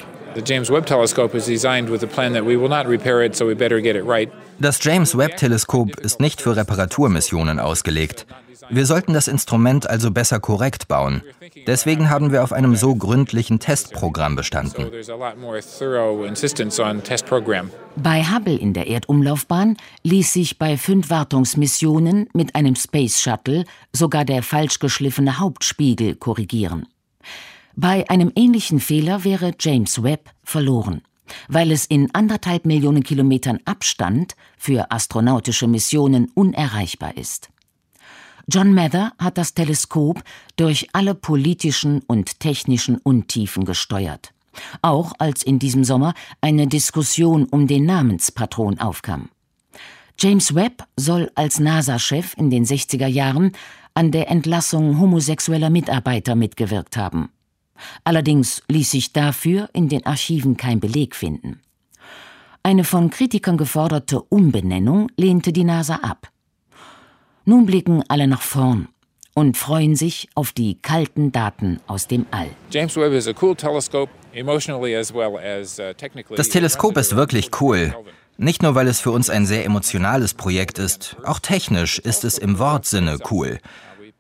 Das 4.58 4.82
James 4.82 5.18
Webb-Teleskop 5.18 6.00
ist 6.00 6.20
nicht 6.20 6.40
für 6.40 6.56
Reparaturmissionen 6.56 7.58
ausgelegt. 7.58 8.26
Wir 8.70 8.86
sollten 8.86 9.12
das 9.12 9.28
Instrument 9.28 9.88
also 9.88 10.10
besser 10.10 10.40
korrekt 10.40 10.88
bauen. 10.88 11.22
Deswegen 11.66 12.10
haben 12.10 12.32
wir 12.32 12.42
auf 12.42 12.52
einem 12.52 12.76
so 12.76 12.94
gründlichen 12.94 13.58
Testprogramm 13.58 14.36
bestanden. 14.36 14.90
Bei 17.96 18.24
Hubble 18.24 18.56
in 18.56 18.72
der 18.72 18.86
Erdumlaufbahn 18.86 19.76
ließ 20.02 20.32
sich 20.32 20.58
bei 20.58 20.76
fünf 20.76 21.10
Wartungsmissionen 21.10 22.28
mit 22.32 22.54
einem 22.54 22.76
Space 22.76 23.20
Shuttle 23.20 23.64
sogar 23.92 24.24
der 24.24 24.42
falsch 24.42 24.78
geschliffene 24.78 25.38
Hauptspiegel 25.38 26.16
korrigieren. 26.16 26.86
Bei 27.74 28.08
einem 28.10 28.32
ähnlichen 28.34 28.80
Fehler 28.80 29.24
wäre 29.24 29.52
James 29.58 30.02
Webb 30.02 30.30
verloren, 30.44 31.02
weil 31.48 31.70
es 31.70 31.86
in 31.86 32.14
anderthalb 32.14 32.66
Millionen 32.66 33.02
Kilometern 33.02 33.60
Abstand 33.64 34.34
für 34.58 34.90
astronautische 34.90 35.66
Missionen 35.66 36.30
unerreichbar 36.34 37.16
ist. 37.16 37.51
John 38.48 38.74
Mather 38.74 39.12
hat 39.18 39.38
das 39.38 39.54
Teleskop 39.54 40.22
durch 40.56 40.88
alle 40.92 41.14
politischen 41.14 42.02
und 42.06 42.40
technischen 42.40 42.98
Untiefen 42.98 43.64
gesteuert. 43.64 44.32
Auch 44.82 45.12
als 45.18 45.42
in 45.42 45.58
diesem 45.58 45.84
Sommer 45.84 46.14
eine 46.40 46.66
Diskussion 46.66 47.44
um 47.44 47.66
den 47.66 47.86
Namenspatron 47.86 48.78
aufkam. 48.78 49.30
James 50.18 50.54
Webb 50.54 50.84
soll 50.96 51.30
als 51.34 51.58
NASA-Chef 51.58 52.34
in 52.36 52.50
den 52.50 52.64
60er 52.64 53.06
Jahren 53.06 53.52
an 53.94 54.10
der 54.10 54.30
Entlassung 54.30 54.98
homosexueller 54.98 55.70
Mitarbeiter 55.70 56.34
mitgewirkt 56.34 56.96
haben. 56.96 57.30
Allerdings 58.04 58.62
ließ 58.68 58.90
sich 58.90 59.12
dafür 59.12 59.68
in 59.72 59.88
den 59.88 60.06
Archiven 60.06 60.56
kein 60.56 60.80
Beleg 60.80 61.16
finden. 61.16 61.60
Eine 62.62 62.84
von 62.84 63.10
Kritikern 63.10 63.56
geforderte 63.56 64.22
Umbenennung 64.22 65.10
lehnte 65.16 65.52
die 65.52 65.64
NASA 65.64 65.96
ab. 65.96 66.31
Nun 67.44 67.66
blicken 67.66 68.04
alle 68.08 68.28
nach 68.28 68.42
vorn 68.42 68.88
und 69.34 69.56
freuen 69.56 69.96
sich 69.96 70.28
auf 70.34 70.52
die 70.52 70.76
kalten 70.80 71.32
Daten 71.32 71.80
aus 71.86 72.06
dem 72.06 72.26
All. 72.30 72.46
Uh, 72.46 72.78
das 76.36 76.48
Teleskop 76.48 76.96
ist 76.96 77.16
wirklich 77.16 77.50
cool. 77.60 77.94
Nicht 78.38 78.62
nur, 78.62 78.74
weil 78.74 78.86
es 78.88 79.00
für 79.00 79.10
uns 79.10 79.28
ein 79.28 79.46
sehr 79.46 79.64
emotionales 79.64 80.34
Projekt 80.34 80.78
ist, 80.78 81.16
auch 81.24 81.38
technisch 81.38 81.98
ist 81.98 82.24
es 82.24 82.38
im 82.38 82.58
Wortsinne 82.58 83.18
cool. 83.30 83.58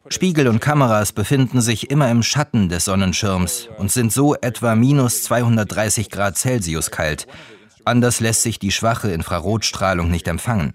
Spiegel 0.08 0.48
und 0.48 0.60
Kameras 0.60 1.12
befinden 1.12 1.60
sich 1.60 1.90
immer 1.90 2.10
im 2.10 2.22
Schatten 2.22 2.68
des 2.68 2.84
Sonnenschirms 2.84 3.68
und 3.78 3.92
sind 3.92 4.12
so 4.12 4.34
etwa 4.34 4.74
minus 4.74 5.22
230 5.22 6.10
Grad 6.10 6.36
Celsius 6.36 6.90
kalt. 6.90 7.28
Anders 7.84 8.20
lässt 8.20 8.42
sich 8.42 8.58
die 8.58 8.72
schwache 8.72 9.12
Infrarotstrahlung 9.12 10.10
nicht 10.10 10.26
empfangen. 10.28 10.74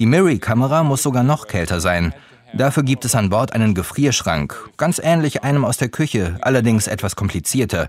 Die 0.00 0.06
Miri-Kamera 0.06 0.82
muss 0.82 1.02
sogar 1.02 1.22
noch 1.22 1.46
kälter 1.46 1.80
sein. 1.80 2.12
Dafür 2.52 2.82
gibt 2.82 3.04
es 3.04 3.14
an 3.14 3.30
Bord 3.30 3.52
einen 3.52 3.74
Gefrierschrank, 3.74 4.70
ganz 4.76 5.00
ähnlich 5.02 5.44
einem 5.44 5.64
aus 5.64 5.76
der 5.76 5.88
Küche, 5.88 6.36
allerdings 6.40 6.86
etwas 6.86 7.16
komplizierter. 7.16 7.88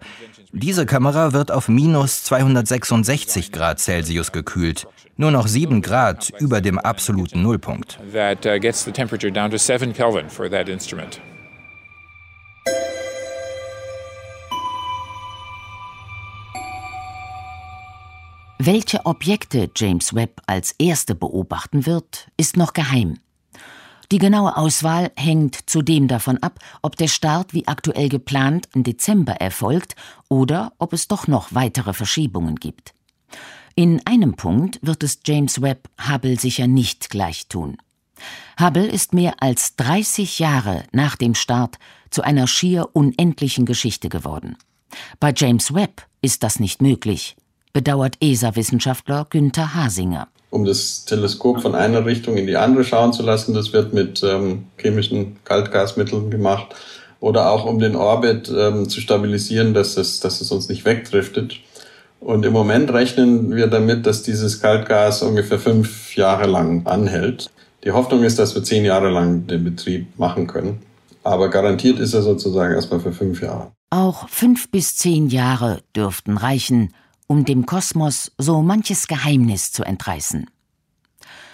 Diese 0.51 0.85
Kamera 0.85 1.33
wird 1.33 1.51
auf 1.51 1.67
minus 1.67 2.23
266 2.23 3.51
Grad 3.51 3.79
Celsius 3.79 4.31
gekühlt, 4.31 4.87
nur 5.17 5.31
noch 5.31 5.47
7 5.47 5.81
Grad 5.81 6.31
über 6.39 6.61
dem 6.61 6.79
absoluten 6.79 7.41
Nullpunkt. 7.41 7.99
That 8.13 8.45
uh, 8.45 8.59
gets 8.59 8.83
the 8.83 8.91
temperature 8.91 9.31
down 9.31 9.51
to 9.51 9.57
7 9.57 9.93
Kelvin 9.93 10.29
for 10.29 10.49
that 10.49 10.69
instrument. 10.69 11.19
Welche 18.67 19.05
Objekte 19.05 19.69
James 19.75 20.15
Webb 20.15 20.41
als 20.47 20.73
erste 20.79 21.13
beobachten 21.13 21.85
wird, 21.85 22.31
ist 22.35 22.57
noch 22.57 22.73
geheim. 22.73 23.19
Die 24.11 24.17
genaue 24.17 24.57
Auswahl 24.57 25.11
hängt 25.15 25.69
zudem 25.69 26.07
davon 26.07 26.39
ab, 26.39 26.57
ob 26.81 26.95
der 26.95 27.07
Start 27.07 27.53
wie 27.53 27.67
aktuell 27.67 28.09
geplant 28.09 28.67
im 28.73 28.81
Dezember 28.81 29.33
erfolgt 29.33 29.95
oder 30.29 30.73
ob 30.79 30.93
es 30.93 31.07
doch 31.07 31.27
noch 31.27 31.53
weitere 31.53 31.93
Verschiebungen 31.93 32.55
gibt. 32.55 32.95
In 33.75 34.01
einem 34.07 34.33
Punkt 34.33 34.79
wird 34.81 35.03
es 35.03 35.19
James 35.23 35.61
Webb 35.61 35.87
Hubble 36.09 36.39
sicher 36.39 36.65
nicht 36.65 37.11
gleich 37.11 37.47
tun. 37.47 37.77
Hubble 38.59 38.87
ist 38.87 39.13
mehr 39.13 39.43
als 39.43 39.75
30 39.75 40.39
Jahre 40.39 40.85
nach 40.91 41.17
dem 41.17 41.35
Start 41.35 41.77
zu 42.09 42.23
einer 42.23 42.47
schier 42.47 42.89
unendlichen 42.93 43.67
Geschichte 43.67 44.09
geworden. 44.09 44.57
Bei 45.19 45.31
James 45.37 45.71
Webb 45.75 46.07
ist 46.23 46.41
das 46.41 46.59
nicht 46.59 46.81
möglich 46.81 47.35
bedauert 47.75 48.15
ESA-Wissenschaftler 48.21 49.27
Günther 49.29 49.75
Hasinger. 49.75 50.29
Um 50.49 50.63
das 50.63 51.03
Teleskop 51.03 51.61
von 51.61 51.75
einer 51.75 52.05
Richtung 52.05 52.37
in 52.37 52.47
die 52.47 52.55
andere 52.55 52.85
schauen 52.85 53.11
zu 53.11 53.21
lassen, 53.21 53.53
das 53.53 53.73
wird 53.73 53.93
mit 53.93 54.23
ähm, 54.23 54.67
chemischen 54.77 55.35
Kaltgasmitteln 55.43 56.31
gemacht. 56.31 56.73
Oder 57.19 57.51
auch 57.51 57.65
um 57.65 57.79
den 57.79 57.97
Orbit 57.97 58.49
ähm, 58.49 58.87
zu 58.87 59.01
stabilisieren, 59.01 59.73
dass 59.73 59.97
es, 59.97 60.21
dass 60.21 60.39
es 60.39 60.51
uns 60.51 60.69
nicht 60.69 60.85
wegdriftet. 60.85 61.59
Und 62.21 62.45
im 62.45 62.53
Moment 62.53 62.93
rechnen 62.93 63.53
wir 63.53 63.67
damit, 63.67 64.05
dass 64.05 64.23
dieses 64.23 64.61
Kaltgas 64.61 65.21
ungefähr 65.21 65.59
fünf 65.59 66.15
Jahre 66.15 66.47
lang 66.47 66.87
anhält. 66.87 67.51
Die 67.83 67.91
Hoffnung 67.91 68.23
ist, 68.23 68.39
dass 68.39 68.55
wir 68.55 68.63
zehn 68.63 68.85
Jahre 68.85 69.09
lang 69.09 69.47
den 69.47 69.65
Betrieb 69.65 70.17
machen 70.17 70.47
können. 70.47 70.79
Aber 71.23 71.49
garantiert 71.49 71.99
ist 71.99 72.13
er 72.13 72.21
sozusagen 72.21 72.73
erstmal 72.73 73.01
für 73.01 73.11
fünf 73.11 73.41
Jahre. 73.41 73.73
Auch 73.89 74.29
fünf 74.29 74.71
bis 74.71 74.95
zehn 74.95 75.27
Jahre 75.27 75.81
dürften 75.93 76.37
reichen, 76.37 76.93
um 77.27 77.45
dem 77.45 77.65
Kosmos 77.65 78.31
so 78.37 78.61
manches 78.61 79.07
Geheimnis 79.07 79.71
zu 79.71 79.83
entreißen. 79.83 80.49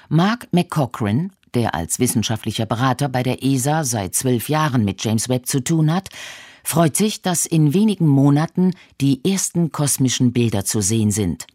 Mark 0.10 0.48
McCochran, 0.52 1.32
der 1.54 1.74
als 1.74 2.00
wissenschaftlicher 2.00 2.66
Berater 2.66 3.10
bei 3.10 3.24
der 3.24 3.44
ESA 3.44 3.84
seit 3.84 4.16
zwölf 4.16 4.50
Jahren 4.50 4.84
mit 4.84 5.04
James 5.04 5.30
Webb 5.30 5.48
zu 5.48 5.64
tun 5.64 5.94
hat, 5.94 6.10
freut 6.64 6.96
sich, 6.96 7.22
dass 7.22 7.46
in 7.46 7.74
wenigen 7.74 8.08
Monaten 8.08 8.74
die 9.00 9.24
ersten 9.26 9.72
kosmischen 9.72 10.34
Bilder 10.34 10.66
zu 10.66 10.82
sehen 10.82 11.12
sind 11.12 11.48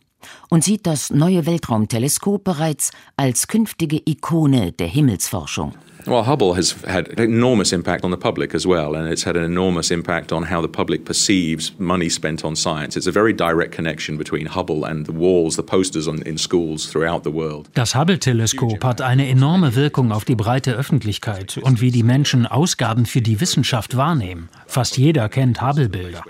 und 0.49 0.65
sieht 0.65 0.87
das 0.87 1.11
neue 1.11 1.47
Weltraumteleskop 1.47 2.43
bereits 2.45 2.91
als 3.17 3.47
künftige 3.47 4.01
Ikone 4.05 4.73
der 4.73 4.89
Himmelsforschung. 4.89 5.75
Well, 6.07 6.23
Hubble 6.23 6.55
has 6.55 6.73
had 6.85 7.09
an 7.09 7.21
enormous 7.21 7.73
impact 7.73 8.05
on 8.05 8.13
the 8.13 8.17
public 8.17 8.55
as 8.55 8.65
well, 8.65 8.95
and 8.95 9.09
it's 9.09 9.25
had 9.25 9.37
an 9.37 9.43
enormous 9.43 9.91
impact 9.91 10.33
on 10.33 10.45
how 10.45 10.61
the 10.63 10.69
public 10.69 11.05
perceives 11.05 11.73
money 11.79 12.09
spent 12.09 12.45
on 12.45 12.55
science. 12.55 12.97
It's 12.97 13.09
a 13.09 13.13
very 13.13 13.33
direct 13.33 13.73
connection 13.73 14.17
between 14.17 14.47
Hubble 14.47 14.85
and 14.85 15.07
the 15.07 15.13
walls, 15.13 15.57
the 15.57 15.65
posters 15.65 16.07
on, 16.07 16.23
in 16.23 16.39
schools 16.39 16.87
throughout 16.87 17.25
the 17.25 17.33
world. 17.33 17.69
Das 17.75 17.97
Hubble-Teleskop 17.97 18.85
hat 18.85 19.01
eine 19.01 19.29
enorme 19.29 19.75
Wirkung 19.75 20.13
auf 20.13 20.25
die 20.25 20.37
breite 20.37 20.75
Öffentlichkeit 20.75 21.59
und 21.59 21.81
wie 21.81 21.91
die 21.91 22.05
Menschen 22.05 22.47
Ausgaben 22.47 23.07
für 23.07 23.21
die 23.21 23.41
Wissenschaft 23.41 23.97
wahrnehmen. 23.97 24.49
Fast 24.67 24.99
jeder 24.99 25.29
kennt 25.29 25.61
Hubble-Bilder. 25.61 26.23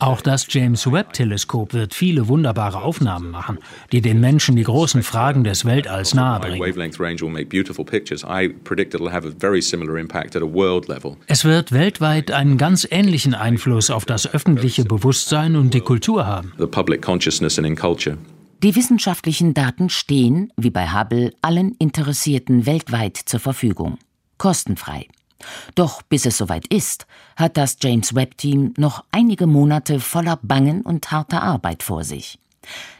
Auch 0.00 0.20
das 0.20 0.46
James 0.48 0.90
Webb-Teleskop 0.90 1.72
wird 1.72 1.92
viele 1.92 2.28
wunderbare 2.28 2.82
Aufnahmen 2.82 3.32
machen, 3.32 3.58
die 3.90 4.00
den 4.00 4.20
Menschen 4.20 4.54
die 4.54 4.62
großen 4.62 5.02
Fragen 5.02 5.42
des 5.42 5.64
Weltalls 5.64 6.14
nahebringen. 6.14 6.60
Es 11.26 11.44
wird 11.44 11.72
weltweit 11.72 12.30
einen 12.30 12.58
ganz 12.58 12.86
ähnlichen 12.88 13.34
Einfluss 13.34 13.90
auf 13.90 14.04
das 14.04 14.32
öffentliche 14.32 14.84
Bewusstsein 14.84 15.56
und 15.56 15.74
die 15.74 15.80
Kultur 15.80 16.26
haben. 16.26 16.52
Die 18.62 18.74
wissenschaftlichen 18.76 19.54
Daten 19.54 19.88
stehen, 19.88 20.52
wie 20.56 20.70
bei 20.70 20.92
Hubble, 20.92 21.32
allen 21.42 21.74
Interessierten 21.78 22.66
weltweit 22.66 23.16
zur 23.16 23.40
Verfügung. 23.40 23.98
Kostenfrei. 24.36 25.08
Doch 25.74 26.02
bis 26.02 26.26
es 26.26 26.36
soweit 26.36 26.66
ist, 26.66 27.06
hat 27.36 27.56
das 27.56 27.76
James 27.80 28.14
Webb-Team 28.14 28.74
noch 28.76 29.04
einige 29.12 29.46
Monate 29.46 30.00
voller 30.00 30.38
Bangen 30.42 30.82
und 30.82 31.10
harter 31.10 31.42
Arbeit 31.42 31.82
vor 31.82 32.04
sich. 32.04 32.38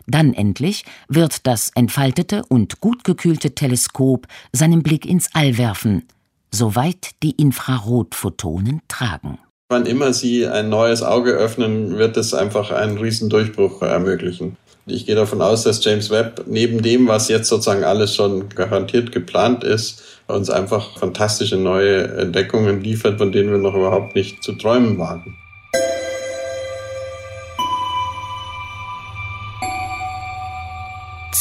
Dann 0.06 0.32
endlich 0.32 0.84
wird 1.08 1.46
das 1.46 1.70
entfaltete 1.70 2.44
und 2.46 2.80
gut 2.80 3.04
gekühlte 3.04 3.54
Teleskop 3.54 4.26
seinen 4.52 4.82
Blick 4.82 5.04
ins 5.04 5.34
All 5.34 5.58
werfen, 5.58 6.06
soweit 6.50 7.10
die 7.22 7.32
Infrarotphotonen 7.32 8.80
tragen. 8.88 9.38
Wann 9.70 9.84
immer 9.84 10.14
Sie 10.14 10.46
ein 10.46 10.70
neues 10.70 11.02
Auge 11.02 11.32
öffnen, 11.32 11.98
wird 11.98 12.16
es 12.16 12.32
einfach 12.32 12.70
einen 12.70 12.96
Riesendurchbruch 12.96 13.82
ermöglichen. 13.82 14.56
Ich 14.86 15.04
gehe 15.04 15.14
davon 15.14 15.42
aus, 15.42 15.62
dass 15.62 15.84
James 15.84 16.08
Webb 16.08 16.44
neben 16.46 16.80
dem, 16.80 17.06
was 17.06 17.28
jetzt 17.28 17.50
sozusagen 17.50 17.84
alles 17.84 18.14
schon 18.14 18.48
garantiert 18.48 19.12
geplant 19.12 19.64
ist, 19.64 20.22
uns 20.26 20.48
einfach 20.48 20.98
fantastische 20.98 21.58
neue 21.58 22.04
Entdeckungen 22.16 22.82
liefert, 22.82 23.18
von 23.18 23.30
denen 23.30 23.50
wir 23.50 23.58
noch 23.58 23.74
überhaupt 23.74 24.14
nicht 24.14 24.42
zu 24.42 24.52
träumen 24.52 24.96
wagen. 24.96 25.36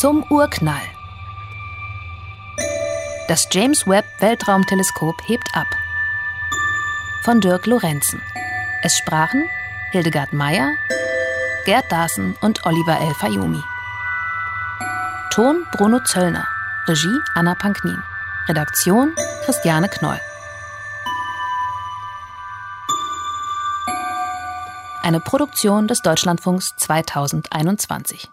Zum 0.01 0.25
Urknall. 0.29 0.83
Das 3.29 3.47
James 3.53 3.87
Webb 3.87 4.03
Weltraumteleskop 4.19 5.15
hebt 5.27 5.47
ab. 5.53 5.67
Von 7.27 7.41
Dirk 7.41 7.65
Lorenzen. 7.65 8.21
Es 8.83 8.95
sprachen 8.95 9.49
Hildegard 9.91 10.31
Meyer, 10.31 10.77
Gerd 11.65 11.91
Dasen 11.91 12.37
und 12.39 12.65
Oliver 12.65 13.01
El 13.01 13.13
Fayoumi. 13.15 13.61
Ton 15.31 15.65
Bruno 15.73 15.99
Zöllner. 16.05 16.47
Regie 16.87 17.19
Anna 17.35 17.53
Panknin. 17.53 18.01
Redaktion 18.47 19.13
Christiane 19.43 19.89
Knoll. 19.89 20.17
Eine 25.03 25.19
Produktion 25.19 25.89
des 25.89 26.01
Deutschlandfunks 26.01 26.77
2021. 26.77 28.31